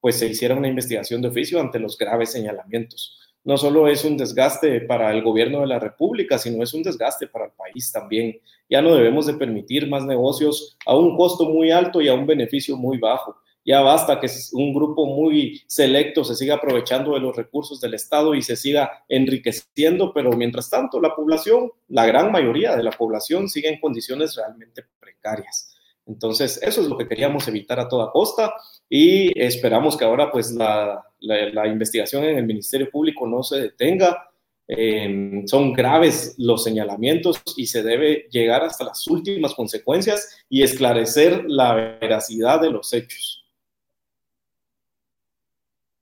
[0.00, 4.16] pues se hiciera una investigación de oficio ante los graves señalamientos no solo es un
[4.16, 8.38] desgaste para el gobierno de la República, sino es un desgaste para el país también.
[8.68, 12.26] Ya no debemos de permitir más negocios a un costo muy alto y a un
[12.26, 13.36] beneficio muy bajo.
[13.64, 18.34] ya basta que un grupo muy selecto se siga aprovechando de los recursos del Estado
[18.34, 23.48] y se siga enriqueciendo, pero mientras tanto la población, la gran mayoría de la población
[23.48, 25.77] sigue en condiciones realmente precarias.
[26.08, 28.54] Entonces, eso es lo que queríamos evitar a toda costa
[28.88, 31.04] y esperamos que ahora pues la,
[31.66, 34.24] investigación en el Ministerio Público no se detenga.
[34.66, 41.44] Em, son graves los señalamientos y se debe llegar hasta las últimas consecuencias y esclarecer
[41.46, 43.46] la veracidad de los hechos.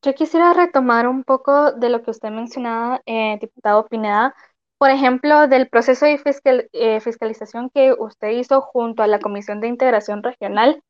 [0.02, 4.34] Yo quisiera retomar un poco de lo que usted mencionaba, eh, diputado Pineda,
[4.78, 6.20] por ejemplo, del proceso de
[6.72, 10.82] eh, fiscalización que usted hizo junto a la Comisión de Integración Regional.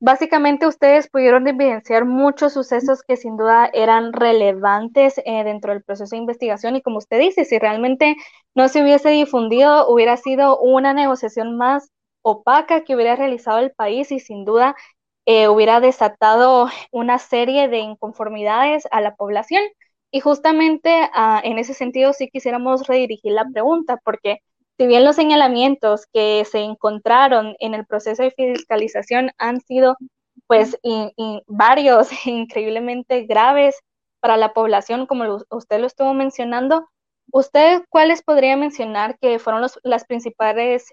[0.00, 6.16] Básicamente ustedes pudieron evidenciar muchos sucesos que sin duda eran relevantes eh, dentro del proceso
[6.16, 8.16] de investigación y como usted dice, si realmente
[8.54, 11.90] no se hubiese difundido, hubiera sido una negociación más
[12.22, 14.74] opaca que hubiera realizado el país y sin duda
[15.26, 19.62] eh, hubiera desatado una serie de inconformidades a la población.
[20.10, 24.38] Y justamente ah, en ese sentido sí quisiéramos redirigir la pregunta, porque
[24.78, 29.96] si bien los señalamientos que se encontraron en el proceso de fiscalización han sido
[30.46, 30.76] pues
[31.46, 33.76] varios increíblemente graves
[34.20, 36.88] para la población, como usted lo estuvo mencionando,
[37.32, 40.92] ¿usted cuáles podría mencionar que fueron las principales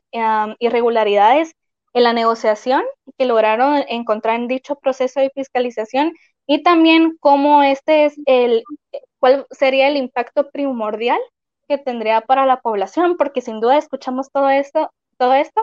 [0.60, 1.54] irregularidades
[1.94, 2.84] en la negociación
[3.18, 6.14] que lograron encontrar en dicho proceso de fiscalización
[6.46, 8.64] y también cómo este es el,
[9.20, 11.20] cuál sería el impacto primordial
[11.68, 15.62] que tendría para la población, porque sin duda escuchamos todo esto, todo esto,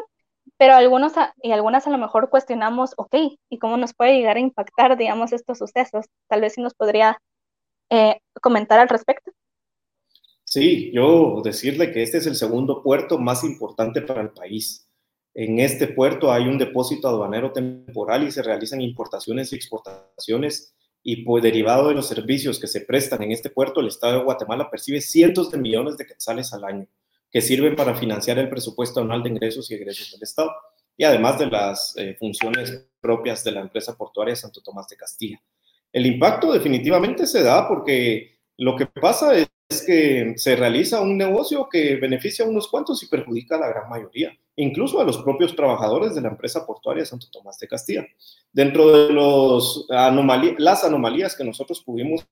[0.58, 1.12] pero algunos
[1.42, 3.14] y algunas a lo mejor cuestionamos, ok,
[3.48, 6.06] ¿y cómo nos puede llegar a impactar, digamos, estos sucesos?
[6.28, 7.18] Tal vez si nos podría
[7.90, 9.32] eh, comentar al respecto.
[10.44, 14.88] Sí, yo decirle que este es el segundo puerto más importante para el país.
[15.32, 21.22] En este puerto hay un depósito aduanero temporal y se realizan importaciones y exportaciones y
[21.22, 24.70] pues derivado de los servicios que se prestan en este puerto, el Estado de Guatemala
[24.70, 26.88] percibe cientos de millones de quetzales al año
[27.30, 30.50] que sirven para financiar el presupuesto anual de ingresos y egresos del Estado
[30.96, 35.42] y además de las eh, funciones propias de la empresa portuaria Santo Tomás de Castilla.
[35.92, 39.48] El impacto definitivamente se da porque lo que pasa es
[39.86, 43.88] que se realiza un negocio que beneficia a unos cuantos y perjudica a la gran
[43.88, 48.06] mayoría incluso a los propios trabajadores de la empresa portuaria Santo Tomás de Castilla.
[48.52, 52.26] Dentro de las anomalías que nosotros pudimos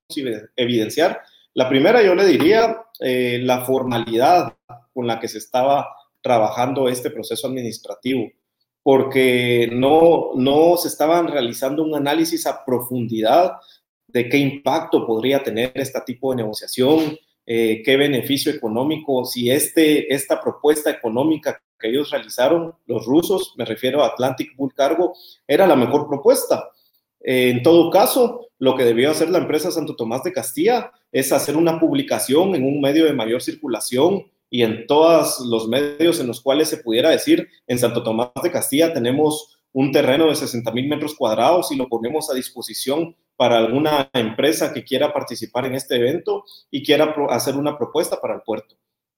[0.55, 1.21] evidenciar,
[1.53, 4.55] la primera yo le diría eh, la formalidad
[4.93, 8.31] con la que se estaba trabajando este proceso administrativo,
[8.81, 13.57] porque no, no se estaban realizando un análisis a profundidad
[14.13, 20.13] de qué impacto podría tener este tipo de negociación, eh, qué beneficio económico, si este,
[20.13, 25.13] esta propuesta económica que ellos realizaron, los rusos, me refiero a Atlantic Bull Cargo,
[25.47, 26.69] era la mejor propuesta.
[27.19, 31.31] Eh, en todo caso, lo que debió hacer la empresa Santo Tomás de Castilla es
[31.33, 36.27] hacer una publicación en un medio de mayor circulación y en todos los medios en
[36.27, 40.71] los cuales se pudiera decir, en Santo Tomás de Castilla tenemos un terreno de 60
[40.71, 45.75] mil metros cuadrados y lo ponemos a disposición para alguna empresa que quiera participar en
[45.75, 48.75] este evento y quiera hacer una propuesta para el puerto.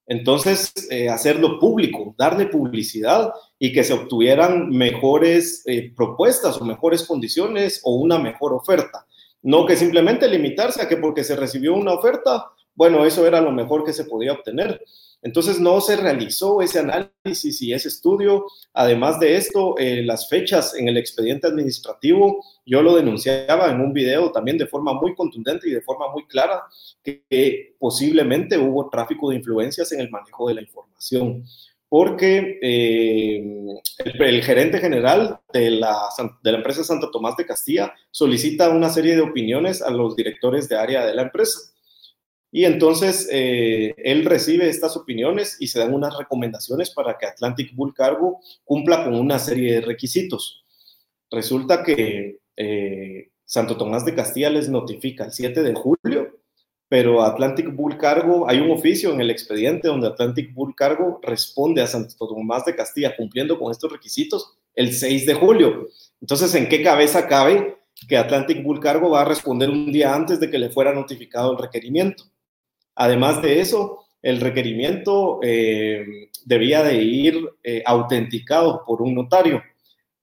[0.07, 7.03] Entonces, eh, hacerlo público, darle publicidad y que se obtuvieran mejores eh, propuestas o mejores
[7.03, 9.07] condiciones o una mejor oferta.
[9.41, 13.51] No que simplemente limitarse a que porque se recibió una oferta, bueno, eso era lo
[13.51, 14.81] mejor que se podía obtener.
[15.25, 18.45] Entonces no se realizó ese análisis y ese estudio.
[18.73, 23.91] Además de esto, eh, las fechas en el expediente administrativo, yo lo denunciaba en un
[23.91, 26.61] video también de forma muy contundente y de forma muy clara
[27.03, 31.43] que, posiblemente hubo tráfico de influencias en el manejo de la información
[31.87, 33.43] porque eh,
[34.03, 35.97] el, gerente general de la,
[36.43, 40.67] de la empresa Santo Tomás de Castilla solicita una serie de opiniones a los directores
[40.67, 41.74] de área de la empresa
[42.55, 47.75] y entonces eh, él recibe estas opiniones y se dan unas recomendaciones para que Atlantic
[47.75, 50.63] Bull Cargo cumpla con una serie de requisitos.
[51.29, 56.39] Resulta que eh, Santo Tomás de Castilla les notifica el 7 de julio,
[56.87, 61.81] pero Atlantic Bull Cargo, hay un oficio en el expediente donde Atlantic Bull Cargo responde
[61.81, 65.89] a Santo Tomás de Castilla cumpliendo con estos requisitos el 6 de julio.
[66.21, 70.39] Entonces, ¿en qué cabeza cabe que Atlantic Bull Cargo va a responder un día antes
[70.39, 72.23] de que le fuera notificado el requerimiento?
[72.95, 79.61] Además de eso, el requerimiento eh, debía de ir eh, autenticado por un notario.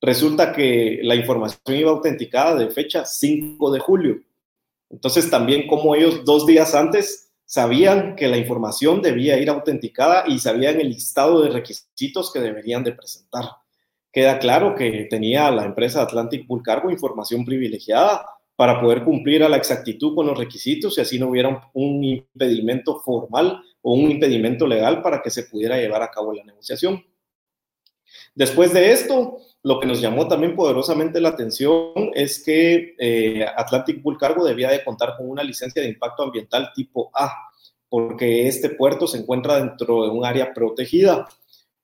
[0.00, 4.20] Resulta que la información iba autenticada de fecha 5 de julio.
[4.90, 10.38] Entonces también como ellos dos días antes sabían que la información debía ir autenticada y
[10.38, 13.44] sabían el listado de requisitos que deberían de presentar.
[14.10, 18.26] queda claro que tenía la empresa Atlantic Bull Cargo información privilegiada
[18.62, 23.00] para poder cumplir a la exactitud con los requisitos y así no hubiera un, impedimento
[23.00, 27.04] formal o un impedimento legal para que se pudiera llevar a cabo la negociación.
[28.36, 34.00] Después de esto, lo que nos llamó también poderosamente la atención es que eh, Atlantic
[34.00, 37.32] Bull Cargo debía de contar con una licencia de impacto ambiental tipo A,
[37.88, 41.26] porque este puerto se encuentra dentro de un área protegida.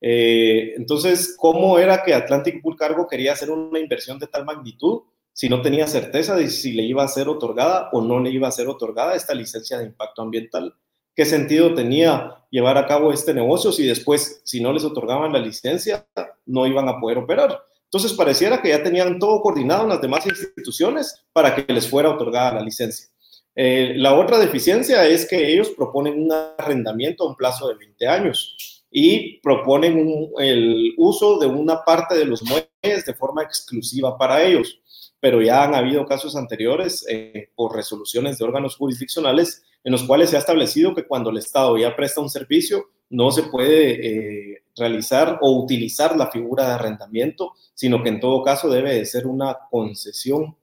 [0.00, 5.00] Eh, entonces, ¿cómo era que Atlantic Bull Cargo quería hacer una inversión de tal magnitud
[5.38, 8.48] si no tenía certeza de si le iba a ser otorgada o no le iba
[8.48, 10.74] a ser otorgada esta licencia de impacto ambiental?
[11.14, 15.38] ¿Qué sentido tenía llevar a cabo este negocio si después, si no les otorgaban la
[15.38, 16.08] licencia,
[16.44, 17.56] no iban a poder operar?
[17.84, 22.10] Entonces pareciera que ya tenían todo coordinado en las demás instituciones para que les fuera
[22.10, 23.06] otorgada la licencia.
[23.54, 28.08] Eh, la otra deficiencia es que ellos proponen un arrendamiento a un plazo de 20
[28.08, 34.42] años y proponen el uso de una parte de los muelles de forma exclusiva para
[34.42, 34.80] ellos.
[35.20, 40.30] Pero ya han habido casos anteriores eh, por resoluciones de órganos jurisdiccionales en los cuales
[40.30, 44.62] se ha establecido que cuando el Estado ya presta un servicio, no se puede eh,
[44.76, 49.26] realizar o utilizar la figura de arrendamiento, sino que en todo caso debe de ser
[49.26, 50.56] una concesión.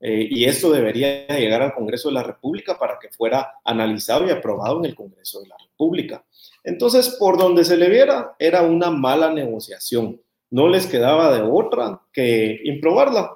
[0.00, 4.30] Eh, y esto debería llegar al Congreso de la República para que fuera analizado y
[4.30, 6.24] aprobado en el Congreso de la República.
[6.64, 10.20] Entonces, por donde se le viera, era una mala negociación.
[10.50, 13.30] No les quedaba de otra que improbarla.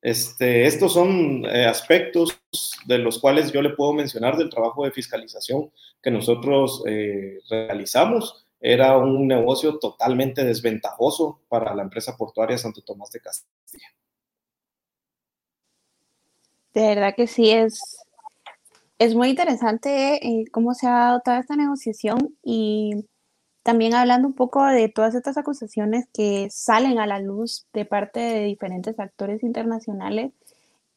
[0.00, 2.40] Este, estos son eh, aspectos
[2.86, 5.72] de los cuales yo le puedo mencionar del trabajo de fiscalización
[6.02, 8.46] que nosotros eh, realizamos.
[8.60, 13.88] Era un negocio totalmente desventajoso para la empresa portuaria Santo Tomás de Castilla.
[16.74, 17.98] De verdad que sí, es,
[18.98, 23.04] es muy interesante eh, cómo se ha dado toda esta negociación y
[23.68, 28.18] también hablando un poco de todas estas acusaciones que salen a la luz de parte
[28.18, 30.32] de diferentes actores internacionales.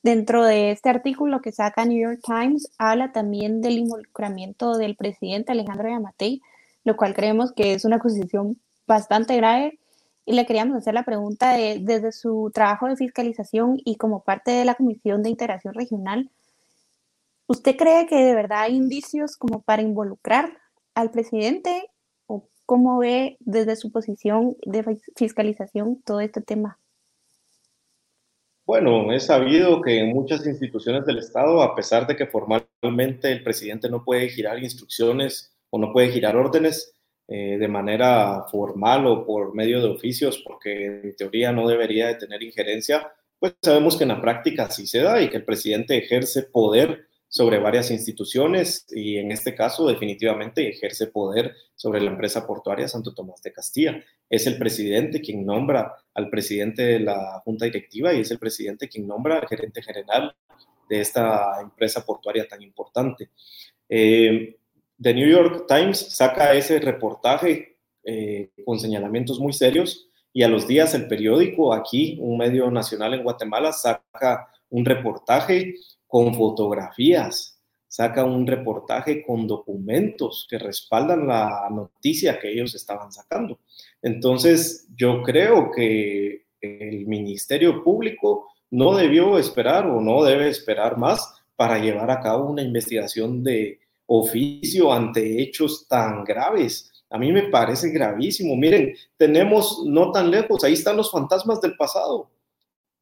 [0.04, 5.52] Dentro de este artículo que saca New York Times, habla también del involucramiento del presidente
[5.52, 6.42] Alejandro Yamatei,
[6.86, 8.58] lo cual creemos que es una acusación
[8.88, 9.78] bastante grave.
[10.26, 14.52] Y le queríamos hacer la pregunta de, desde su trabajo de fiscalización y como parte
[14.52, 16.32] de la Comisión de Integración Regional,
[17.48, 20.58] ¿usted cree que de verdad hay indicios como para involucrar
[20.96, 21.91] al presidente
[22.72, 24.86] ¿Cómo ve desde su posición de
[25.18, 26.80] fiscalización todo este tema?
[28.66, 33.44] Bueno, es sabido que en muchas instituciones del Estado, a pesar de que formalmente el
[33.44, 36.94] presidente no puede girar instrucciones o no puede girar órdenes
[37.28, 42.16] eh, de manera formal o por medio de oficios, porque en teoría no debería de
[42.16, 45.98] tener injerencia, pues sabemos que en la práctica sí se da y que el presidente
[45.98, 52.46] ejerce poder sobre varias instituciones y en este caso definitivamente ejerce poder sobre la empresa
[52.46, 54.04] portuaria Santo Tomás de Castilla.
[54.30, 58.90] Es el presidente quien nombra al presidente de la junta directiva y es el presidente
[58.90, 60.36] quien nombra al gerente general
[60.90, 63.30] de esta empresa portuaria tan importante.
[63.88, 64.58] Eh,
[65.02, 70.68] The New York Times saca ese reportaje eh, con señalamientos muy serios y a los
[70.68, 75.76] días el periódico aquí, un medio nacional en Guatemala, saca un reportaje
[76.12, 77.58] con fotografías,
[77.88, 83.60] saca un reportaje con documentos que respaldan la noticia que ellos estaban sacando.
[84.02, 91.34] Entonces, yo creo que el Ministerio Público no debió esperar o no debe esperar más
[91.56, 96.92] para llevar a cabo una investigación de oficio ante hechos tan graves.
[97.10, 98.58] A mí me parece gravísimo.
[98.58, 102.30] Miren, tenemos no tan lejos, ahí están los fantasmas del pasado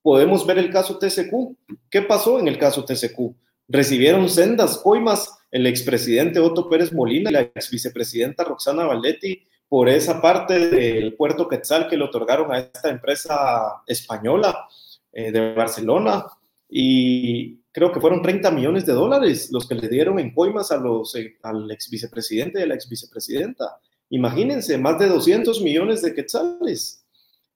[0.09, 1.55] podemos ver el caso TCQ.
[1.87, 3.31] ¿Qué pasó en el caso TCQ?
[3.67, 10.19] Recibieron sendas coimas el expresidente Otto Pérez Molina y la exvicepresidenta Roxana Valletti por esa
[10.19, 14.67] parte del puerto Quetzal que le otorgaron a esta empresa española
[15.11, 16.25] eh, de Barcelona.
[16.67, 20.77] Y creo que fueron 30 millones de dólares los que le dieron en coimas a
[20.77, 23.77] los, eh, al exvicepresidente y a la exvicepresidenta.
[24.09, 26.98] Imagínense, más de 200 millones de quetzales.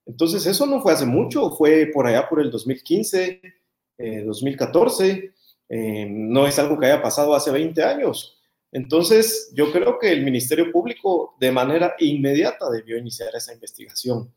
[0.06, 3.42] Entonces, eso no fue hace mucho, fue por allá por el 2015,
[4.26, 5.34] 2014, eh,
[5.70, 8.40] eh, no es algo que haya pasado hace 20 años.
[8.72, 14.34] Entonces, yo creo que el Ministerio Público de manera inmediata debió iniciar esa investigación.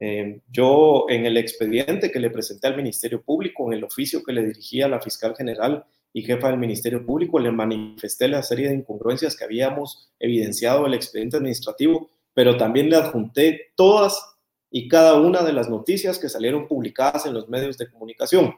[0.00, 4.32] Eh, yo en el expediente que le presenté al Ministerio Público, en el oficio que
[4.32, 8.68] le dirigía a la fiscal general y jefa del Ministerio Público, le manifesté la serie
[8.68, 14.35] de incongruencias que habíamos evidenciado en el expediente administrativo, pero también le adjunté todas
[14.70, 18.54] y cada una de las noticias que salieron publicadas en los medios de comunicación.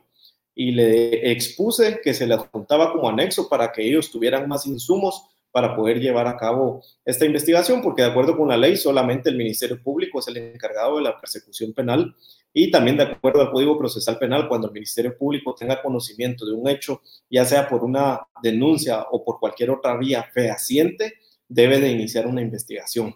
[0.55, 5.29] Y le expuse que se le adjuntaba como anexo para que ellos tuvieran más insumos
[5.51, 9.37] para poder llevar a cabo esta investigación, porque de acuerdo con la ley solamente el
[9.37, 12.15] Ministerio Público es el encargado de la persecución penal
[12.53, 16.55] y también de acuerdo al Código Procesal Penal, cuando el Ministerio Público tenga conocimiento de
[16.55, 21.15] un hecho, ya sea por una denuncia o por cualquier otra vía fehaciente,
[21.49, 23.15] debe de iniciar una investigación.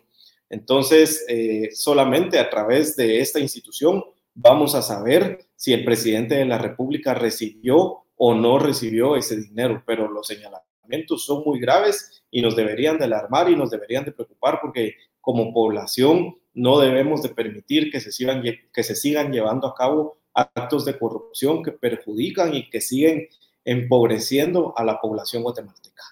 [0.52, 6.44] Entonces, eh, solamente a través de esta institución vamos a saber si el presidente de
[6.44, 12.42] la República recibió o no recibió ese dinero, pero los señalamientos son muy graves y
[12.42, 17.30] nos deberían de alarmar y nos deberían de preocupar porque como población no debemos de
[17.30, 22.54] permitir que se sigan, que se sigan llevando a cabo actos de corrupción que perjudican
[22.54, 23.26] y que siguen
[23.64, 26.02] empobreciendo a la población guatemalteca.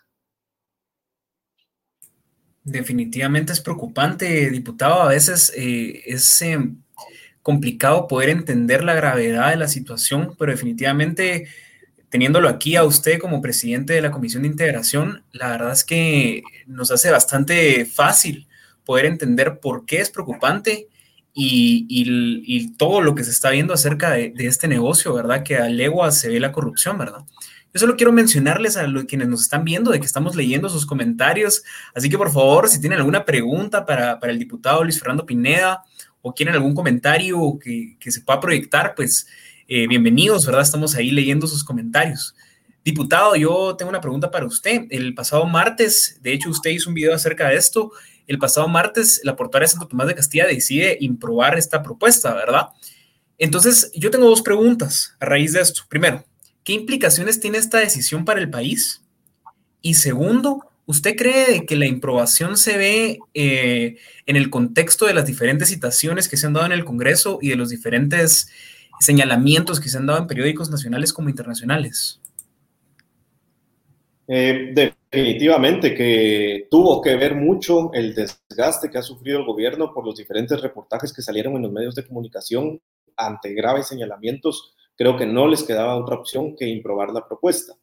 [2.63, 5.03] Definitivamente es preocupante, diputado.
[5.03, 6.59] A veces eh, es eh,
[7.43, 11.49] complicado poder entender la gravedad de la situación, pero definitivamente
[12.11, 16.43] teniéndolo aquí a usted como presidente de la Comisión de Integración, la verdad es que
[16.67, 18.49] nos hace bastante fácil
[18.85, 20.89] poder entender por qué es preocupante
[21.33, 25.45] y, todo lo que se está viendo acerca de, este negocio, ¿verdad?
[25.45, 27.21] Que a legua se ve la corrupción, ¿verdad?
[27.73, 30.85] Yo solo quiero mencionarles a los, quienes nos están viendo de que estamos leyendo sus
[30.85, 31.63] comentarios,
[31.95, 35.85] así que por favor, si tienen alguna pregunta para, para el diputado Luis Fernando Pineda
[36.21, 39.27] o quieren algún comentario que, que se pueda proyectar, pues
[39.69, 40.63] eh, bienvenidos, ¿verdad?
[40.63, 42.35] Estamos ahí leyendo sus comentarios.
[42.85, 44.87] Diputado, yo tengo una pregunta para usted.
[44.91, 47.93] El pasado martes, de hecho, usted hizo un video acerca de esto.
[48.27, 52.71] El pasado martes, la portuaria de Santo Tomás de Castilla decide improbar esta propuesta, ¿verdad?
[53.39, 55.83] Entonces, yo tengo dos preguntas a raíz de esto.
[55.89, 56.25] Primero,
[56.71, 59.03] ¿qué implicaciones tiene esta decisión para el país?
[59.83, 63.97] Y segundo, ¿Usted cree que la improbación se ve eh,
[64.27, 67.51] en el contexto de las diferentes citaciones que se han dado en el Congreso y
[67.51, 68.51] de los diferentes
[68.99, 72.21] señalamientos que se han dado en periódicos nacionales como internacionales?
[74.27, 80.05] Eh, definitivamente que tuvo que ver mucho el desgaste que ha sufrido el gobierno por
[80.05, 82.81] los diferentes reportajes que salieron en los medios de comunicación
[83.17, 84.75] ante graves señalamientos.
[84.97, 87.75] Creo que no les quedaba otra opción que improbar la propuesta.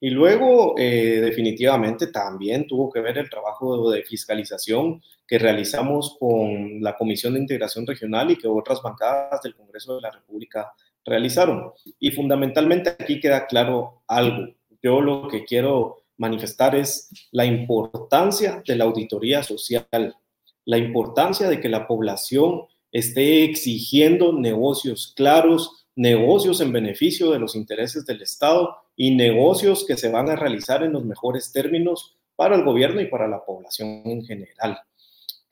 [0.00, 6.82] Y luego, eh, definitivamente, también tuvo que ver el trabajo de, fiscalización que realizamos con
[6.82, 10.72] la Comisión de Integración Regional y que otras bancadas del Congreso de la República
[11.04, 11.72] realizaron.
[12.00, 14.52] Y fundamentalmente aquí queda claro algo.
[14.82, 20.16] Yo lo que quiero manifestar es la importancia de la auditoría social,
[20.64, 27.54] la importancia de que la población esté exigiendo negocios claros, negocios en beneficio de los
[27.54, 32.56] intereses del Estado y negocios que se van a realizar en los mejores términos para
[32.56, 34.78] el gobierno y para la población en general.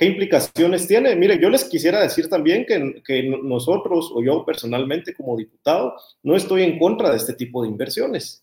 [0.01, 1.15] ¿Qué implicaciones tiene?
[1.15, 6.35] Mire, yo les quisiera decir también que, que, nosotros o yo personalmente como diputado no
[6.35, 8.43] estoy en contra de este tipo de inversiones,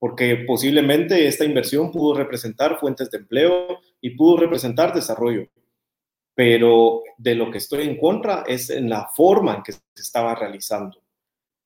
[0.00, 5.46] porque posiblemente esta inversión pudo representar fuentes de empleo y pudo representar desarrollo.
[6.34, 10.34] Pero de lo que estoy en contra es en la forma en que se estaba
[10.34, 11.00] realizando.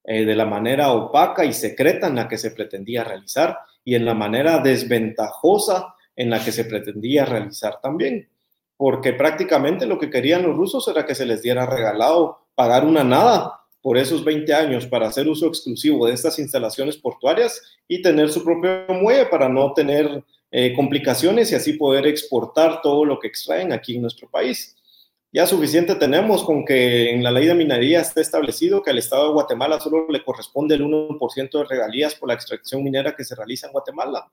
[0.04, 4.04] Eh, de la manera opaca y secreta en la que se pretendía realizar y en
[4.04, 8.28] la manera desventajosa en la que se pretendía realizar también.
[8.76, 13.04] Porque prácticamente lo que querían los rusos era que se les diera regalado pagar una
[13.04, 18.28] nada por esos 20 años para hacer uso exclusivo de estas instalaciones portuarias y tener
[18.28, 23.28] su propio muelle para no tener eh, complicaciones y así poder exportar todo lo que
[23.28, 24.76] extraen aquí en nuestro país.
[25.34, 29.28] Ya suficiente tenemos con que en la ley de minería está establecido que al Estado
[29.28, 33.34] de Guatemala solo le corresponde el 1% de regalías por la extracción minera que se
[33.34, 34.30] realiza en Guatemala.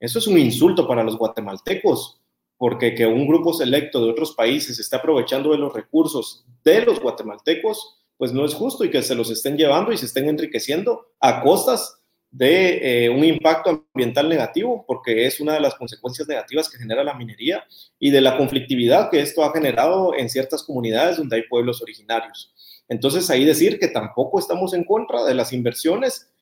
[0.00, 2.20] Eso es un insulto para los guatemaltecos,
[2.58, 6.98] porque que un grupo selecto de otros países esté aprovechando de los recursos de los
[6.98, 11.12] guatemaltecos, pues no es justo y que se los estén llevando y se estén enriqueciendo
[11.20, 12.02] a costas
[12.34, 17.04] de eh, un impacto ambiental negativo, porque es una de las consecuencias negativas que genera
[17.04, 17.64] la minería
[18.00, 22.52] y de la conflictividad que esto ha generado en ciertas comunidades donde hay pueblos originarios.
[22.88, 26.32] Entonces, ahí decir que tampoco estamos en contra de las inversiones,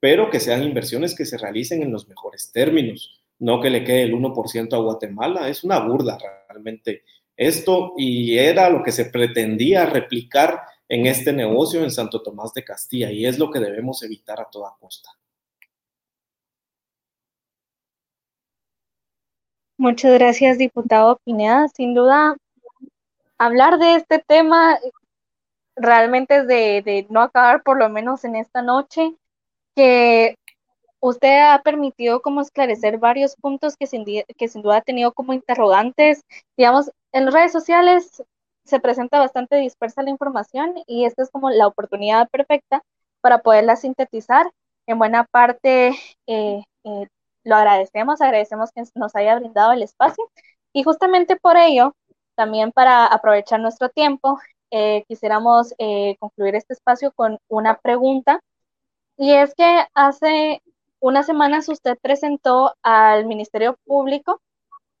[0.00, 4.04] pero que sean inversiones que se realicen en los mejores términos, no que le quede
[4.04, 6.16] el 1% a Guatemala, es una burda
[6.48, 7.02] realmente
[7.36, 12.64] esto y era lo que se pretendía replicar en este negocio en Santo Tomás de
[12.64, 15.10] Castilla y es lo que debemos evitar a toda costa.
[19.84, 21.68] Muchas gracias, diputado Pineda.
[21.68, 22.38] Sin duda,
[23.36, 24.78] hablar de este tema
[25.76, 29.14] realmente es de, no acabar, por lo menos en esta noche,
[29.76, 30.36] que
[31.00, 35.34] usted ha permitido como esclarecer varios puntos que sin, que sin duda ha tenido como
[35.34, 36.22] interrogantes.
[36.56, 38.22] Digamos, en las redes sociales
[38.64, 42.82] se presenta bastante dispersa la información y esta es como la oportunidad perfecta
[43.20, 44.50] para poderla sintetizar
[44.86, 45.88] en buena parte
[46.26, 47.06] eh, eh,
[47.44, 50.24] lo agradecemos, agradecemos que nos haya brindado el espacio.
[50.72, 51.94] Y justamente por ello,
[52.34, 54.38] también para aprovechar nuestro tiempo,
[54.70, 58.40] eh, quisiéramos eh, concluir este espacio con una pregunta.
[59.16, 60.62] Y es que hace
[61.00, 64.40] unas semanas usted presentó al Ministerio Público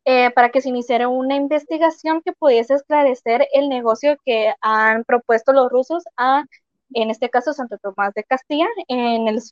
[0.04, 5.52] eh, para que se iniciara una investigación que pudiese esclarecer el negocio que han propuesto
[5.52, 6.44] los rusos a,
[6.92, 9.42] en este caso, Santo Tomás de Castilla, en el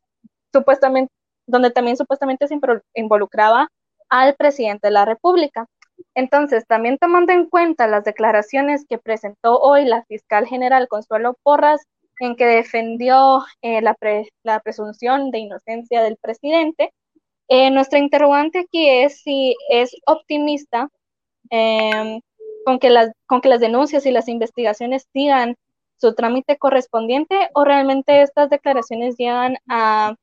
[0.53, 1.13] supuestamente,
[1.53, 2.59] donde también supuestamente se
[2.95, 3.69] involucraba
[4.09, 5.67] al presidente de la República.
[6.15, 11.83] Entonces, también tomando en cuenta las declaraciones que presentó hoy la fiscal general Consuelo Porras,
[12.21, 16.93] en que defendió eh, la, presunción de inocencia del presidente,
[17.49, 20.89] eh, nuestra interrogante aquí es si es optimista
[21.51, 22.21] em,
[22.65, 25.57] con, que las, con que las denuncias y las investigaciones sigan
[25.97, 30.15] su trámite correspondiente o realmente estas declaraciones llegan a,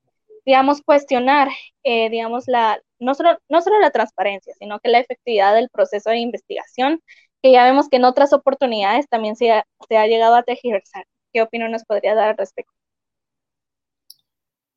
[0.46, 1.50] digamos, cuestionar,
[1.84, 6.10] eh, digamos, la, no, solo, no solo la transparencia, sino que la efectividad del proceso
[6.10, 7.02] de investigación,
[7.42, 11.06] que ya vemos que en otras oportunidades también se ha, se ha llegado a tergiversar.
[11.32, 12.74] ¿Qué opinión nos podría dar al respecto?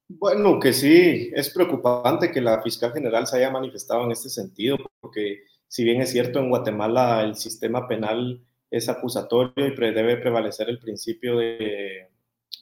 [0.08, 4.76] Bueno, que sí, es preocupante que la fiscal general se haya manifestado en este sentido,
[5.00, 10.68] porque si bien es cierto, en Guatemala el sistema penal es acusatorio y debe prevalecer
[10.68, 12.08] el principio de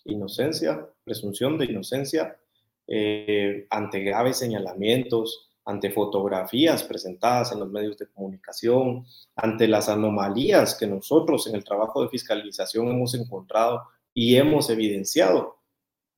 [0.05, 2.37] inocencia, presunción de inocencia,
[2.91, 10.75] eh, ante graves señalamientos, ante fotografías presentadas en los medios de comunicación, ante las anomalías
[10.75, 15.61] que nosotros en el trabajo de fiscalización hemos encontrado y hemos evidenciado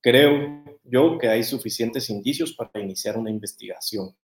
[0.02, 4.14] creo yo que hay suficientes indicios para iniciar una investigación.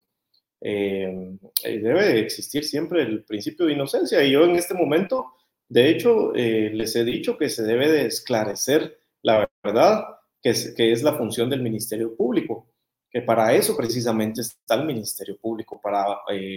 [0.61, 5.32] Eh, eh, debe existir siempre el principio de inocencia y yo en este momento,
[5.68, 10.05] de hecho, eh, les he dicho que se debe de esclarecer la verdad,
[10.43, 12.68] que es, la función del Ministerio Público,
[13.11, 16.05] que para eso precisamente está el Ministerio Público, para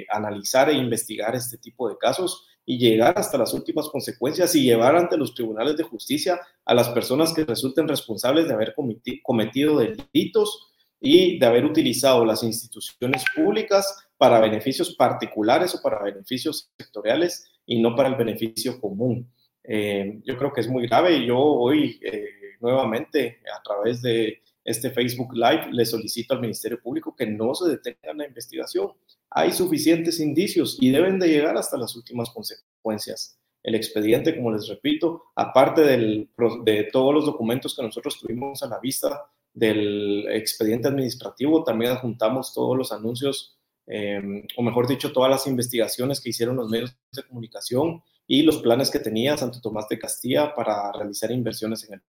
[0.10, 4.96] analizar e investigar este tipo de casos y llegar hasta las últimas consecuencias y llevar
[4.96, 8.76] ante los tribunales de justicia a las personas que resulten responsables de haber
[9.24, 16.70] cometido delitos y de haber utilizado las instituciones públicas para beneficios particulares o para beneficios
[16.78, 19.28] sectoriales y no para el beneficio común.
[19.64, 24.42] Eh, yo creo que es muy grave y yo hoy eh, nuevamente a través de
[24.64, 28.92] este Facebook Live le solicito al Ministerio Público que no se detenga la investigación,
[29.30, 33.38] hay suficientes indicios y deben de llegar hasta las últimas consecuencias.
[33.64, 38.80] El expediente, como les repito, aparte de todos los documentos que nosotros tuvimos a la
[38.80, 43.58] vista del expediente administrativo, también adjuntamos todos los anuncios,
[43.88, 48.58] em, o mejor dicho, todas las investigaciones que hicieron los medios de comunicación y los
[48.58, 52.02] planes que tenía Santo Tomás de Castilla para realizar inversiones en el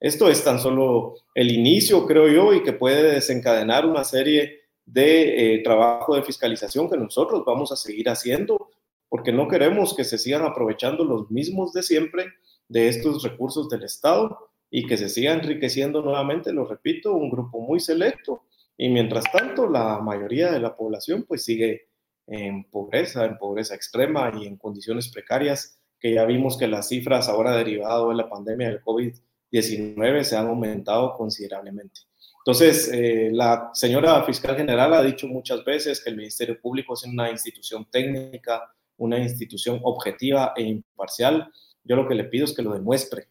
[0.00, 5.54] Esto es tan solo el inicio, creo yo, y que puede desencadenar una serie de
[5.54, 8.70] eh, trabajo de fiscalización que nosotros vamos a seguir haciendo,
[9.08, 12.26] porque no queremos que se sigan aprovechando los mismos de siempre
[12.68, 17.60] de estos recursos del Estado y que se siga enriqueciendo nuevamente, lo repito, un grupo
[17.60, 18.42] muy selecto.
[18.76, 21.88] Y mientras tanto, la mayoría de la población pues sigue
[22.26, 27.28] en pobreza, en pobreza extrema y en condiciones precarias, que ya vimos que las cifras
[27.28, 32.00] ahora derivado de la pandemia del COVID-19 se han aumentado considerablemente.
[32.44, 37.04] Entonces, eh, la señora fiscal general ha dicho muchas veces que el Ministerio Público es
[37.04, 41.52] una institución técnica, una institución objetiva e imparcial.
[41.84, 43.28] Yo lo que le pido es que lo demuestre,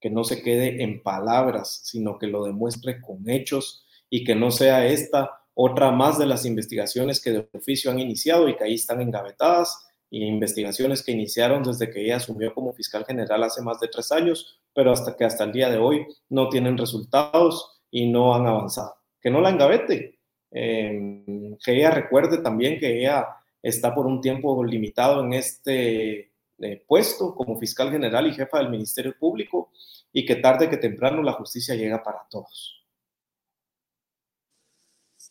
[0.00, 4.52] que no se quede en palabras, sino que lo demuestre con hechos y que no
[4.52, 8.74] sea esta otra más de las investigaciones que de oficio han iniciado y que ahí
[8.74, 13.80] están engavetadas, y investigaciones que iniciaron desde que ella asumió como fiscal general hace más
[13.80, 18.12] de tres años, pero hasta que hasta el día de hoy no tienen resultados y
[18.12, 18.94] no han avanzado.
[19.22, 20.18] Que no la engavete,
[20.50, 23.26] em, que ella recuerde también que ella
[23.62, 28.68] está por un tiempo limitado en este eh, puesto como fiscal general y jefa del
[28.68, 29.70] Ministerio Público
[30.12, 32.84] y que tarde que temprano la justicia llega para todos.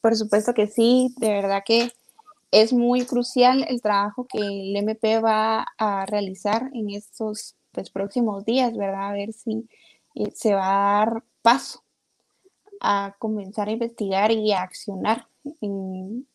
[0.01, 1.91] Por supuesto que sí, de verdad que
[2.51, 8.45] es muy crucial el trabajo que el MP va a realizar en estos pues, próximos
[8.45, 9.09] días, ¿verdad?
[9.09, 9.67] A ver si
[10.15, 11.83] eh, se va a dar paso
[12.81, 15.27] a comenzar a investigar y a accionar
[15.61, 16.25] en,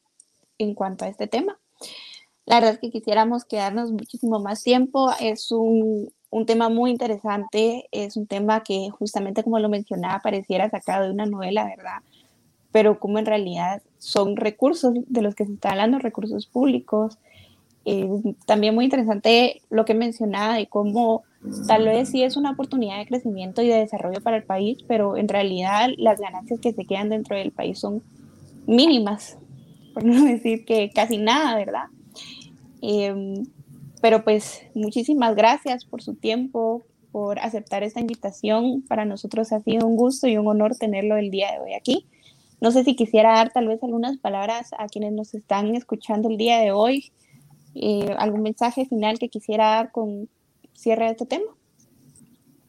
[0.75, 1.59] cuanto a este tema.
[2.47, 5.11] La verdad es que quisiéramos quedarnos muchísimo más tiempo.
[5.21, 6.13] Es un,
[6.47, 11.27] tema muy interesante, es un tema que justamente como lo mencionaba pareciera sacado de una
[11.27, 11.99] novela, ¿verdad?
[12.77, 17.17] Pero como en realidad son recursos de los que se está hablando, recursos públicos.
[18.45, 21.25] también muy interesante lo que mencionaba de cómo
[21.67, 25.17] Tal vez sí es una oportunidad de crecimiento y de desarrollo para el país, pero
[25.17, 28.03] en realidad las ganancias que se quedan dentro del país son
[28.67, 29.39] mínimas
[29.95, 31.85] por no decir que casi nada, ¿verdad?
[32.83, 33.47] Em,
[34.03, 38.83] pero pues muchísimas gracias por su tiempo, por aceptar esta invitación.
[38.83, 42.07] Para nosotros ha sido un gusto y un honor tenerlo el día de hoy aquí.
[42.61, 46.37] No sé si quisiera dar tal vez algunas palabras a quienes nos están escuchando el
[46.37, 47.13] día de hoy,
[47.75, 50.29] eh, algún mensaje final que quisiera dar con
[50.73, 51.47] cierre de este tema.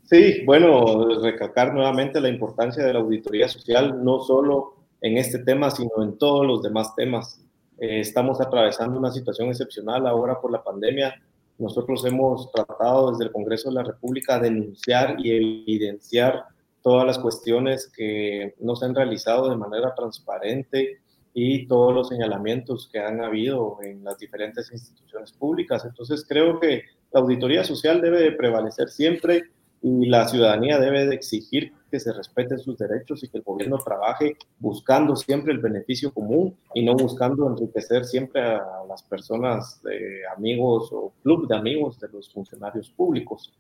[0.04, 5.70] Sí, bueno, recalcar nuevamente la importancia de la auditoría social, no solo en este tema,
[5.72, 7.42] sino en todos los demás temas.
[7.78, 11.16] Eh, estamos atravesando una situación excepcional ahora por la pandemia.
[11.58, 16.46] Nosotros hemos tratado desde el Congreso de la República denunciar y evidenciar
[16.88, 21.02] todas las cuestiones que no se han realizado de manera transparente
[21.34, 25.84] y todos los señalamientos que han habido en las diferentes instituciones públicas.
[25.84, 29.50] Entonces creo que la auditoría social debe de prevalecer siempre
[29.82, 33.80] y la ciudadanía debe de exigir que se respeten sus derechos y que el gobierno
[33.80, 40.22] trabaje buscando siempre el beneficio común y no buscando enriquecer siempre a las personas, de
[40.38, 43.52] amigos o club de amigos de los funcionarios públicos.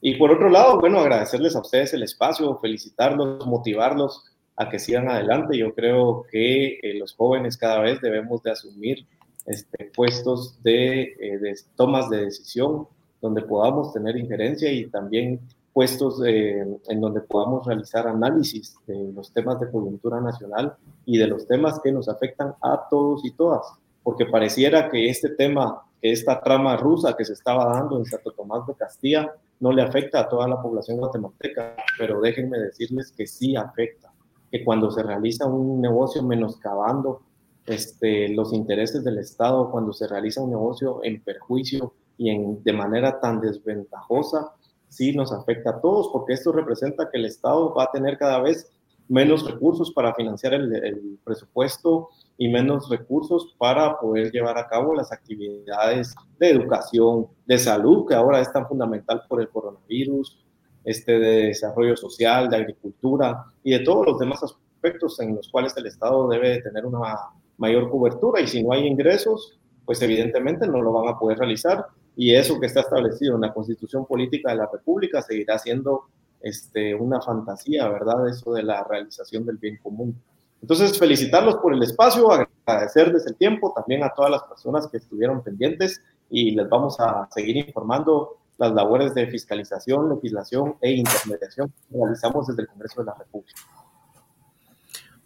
[0.00, 4.24] Y por otro lado, bueno, agradecerles a ustedes el espacio, felicitarlos, motivarlos
[4.56, 5.56] a que sigan adelante.
[5.58, 9.06] Yo creo que eh, los jóvenes cada vez debemos de asumir
[9.46, 12.86] este, puestos de, eh, de tomas de decisión
[13.20, 15.40] donde podamos tener injerencia y también
[15.76, 20.74] puestos en donde podamos realizar análisis de los temas de coyuntura nacional
[21.04, 25.28] y de los temas que nos afectan a todos y todas, porque pareciera que este
[25.28, 29.72] tema, que esta trama rusa que se estaba dando en Santo Tomás de Castilla, no
[29.72, 34.12] le afecta a toda la población guatemalteca, pero déjenme decirles que sí afecta,
[34.50, 37.22] que cuando se realiza un negocio menoscabando
[37.66, 42.72] este, los intereses del Estado, cuando se realiza un negocio en perjuicio y en, de
[42.72, 44.52] manera tan desventajosa,
[44.88, 48.40] sí nos afecta a todos, porque esto representa que el Estado va a tener cada
[48.40, 48.70] vez
[49.08, 55.10] menos recursos para financiar el, presupuesto y menos recursos para poder llevar a cabo las
[55.12, 60.44] actividades de educación, de salud, que ahora es tan fundamental por el coronavirus,
[60.84, 65.76] este, de desarrollo social, de agricultura y de todos los demás aspectos en los cuales
[65.76, 67.16] el Estado debe tener una
[67.58, 71.86] mayor cobertura y si no hay ingresos, pues evidentemente no lo van a poder realizar
[72.16, 76.04] y eso que está establecido en la constitución política de la República seguirá siendo
[76.40, 78.28] este, una fantasía, ¿verdad?
[78.28, 80.16] Eso de la realización del bien común.
[80.62, 82.30] Entonces, felicitarlos por el espacio,
[82.66, 87.28] agradecerles el tiempo, también a todas las personas que estuvieron pendientes y les vamos a
[87.32, 93.06] seguir informando las labores de fiscalización, legislación e intermediación que realizamos desde el Congreso de
[93.06, 93.60] la República.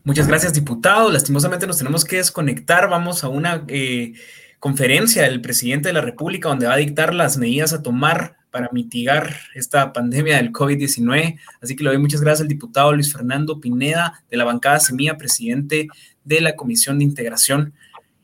[0.03, 1.11] Muchas gracias, diputado.
[1.11, 2.89] Lastimosamente nos tenemos que desconectar.
[2.89, 3.65] Vamos a una...
[3.69, 4.15] Eh,
[4.61, 8.69] conferencia del presidente de la República donde va a dictar las medidas a tomar para
[8.73, 11.39] mitigar esta pandemia del COVID-19.
[11.63, 15.17] Así que le doy muchas gracias al diputado Luis Fernando Pineda de la bancada Semilla,
[15.17, 15.89] presidente
[16.25, 17.73] de la Comisión de Integración,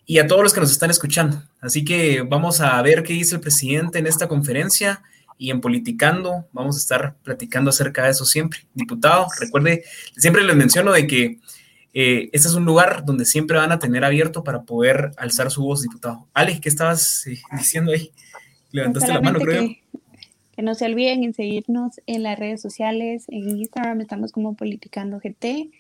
[0.05, 1.43] y a todos los que nos están escuchando.
[1.61, 5.03] Así que vamos a ver qué dice el presidente en esta conferencia
[5.39, 8.61] y en Politicando vamos a estar platicando acerca de eso siempre.
[8.75, 9.85] Diputado, recuerde,
[10.17, 11.41] siempre les menciono de que
[11.99, 15.63] eh, este es un lugar donde siempre van a tener abierto para poder alzar su
[15.63, 16.27] voz, diputado.
[16.35, 18.11] Alex, ¿qué estabas eh, diciendo ahí?
[18.71, 19.63] Levantaste la mano, creo.
[19.63, 19.81] Que,
[20.55, 23.25] que, no se olviden en seguirnos en las redes sociales.
[23.29, 25.71] En Instagram estamos como Politicando GT.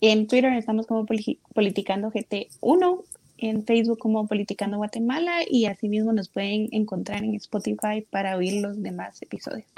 [0.00, 3.04] En Twitter estamos como Politicando GT1.
[3.38, 5.42] En Facebook como Politicando Guatemala.
[5.48, 9.68] Y asimismo nos pueden encontrar en Spotify para oír los demás episodios.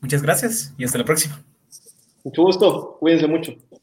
[0.00, 1.44] Muchas gracias y hasta la próxima.
[2.24, 2.96] Mucho gusto.
[2.98, 3.54] Cuídense mucho.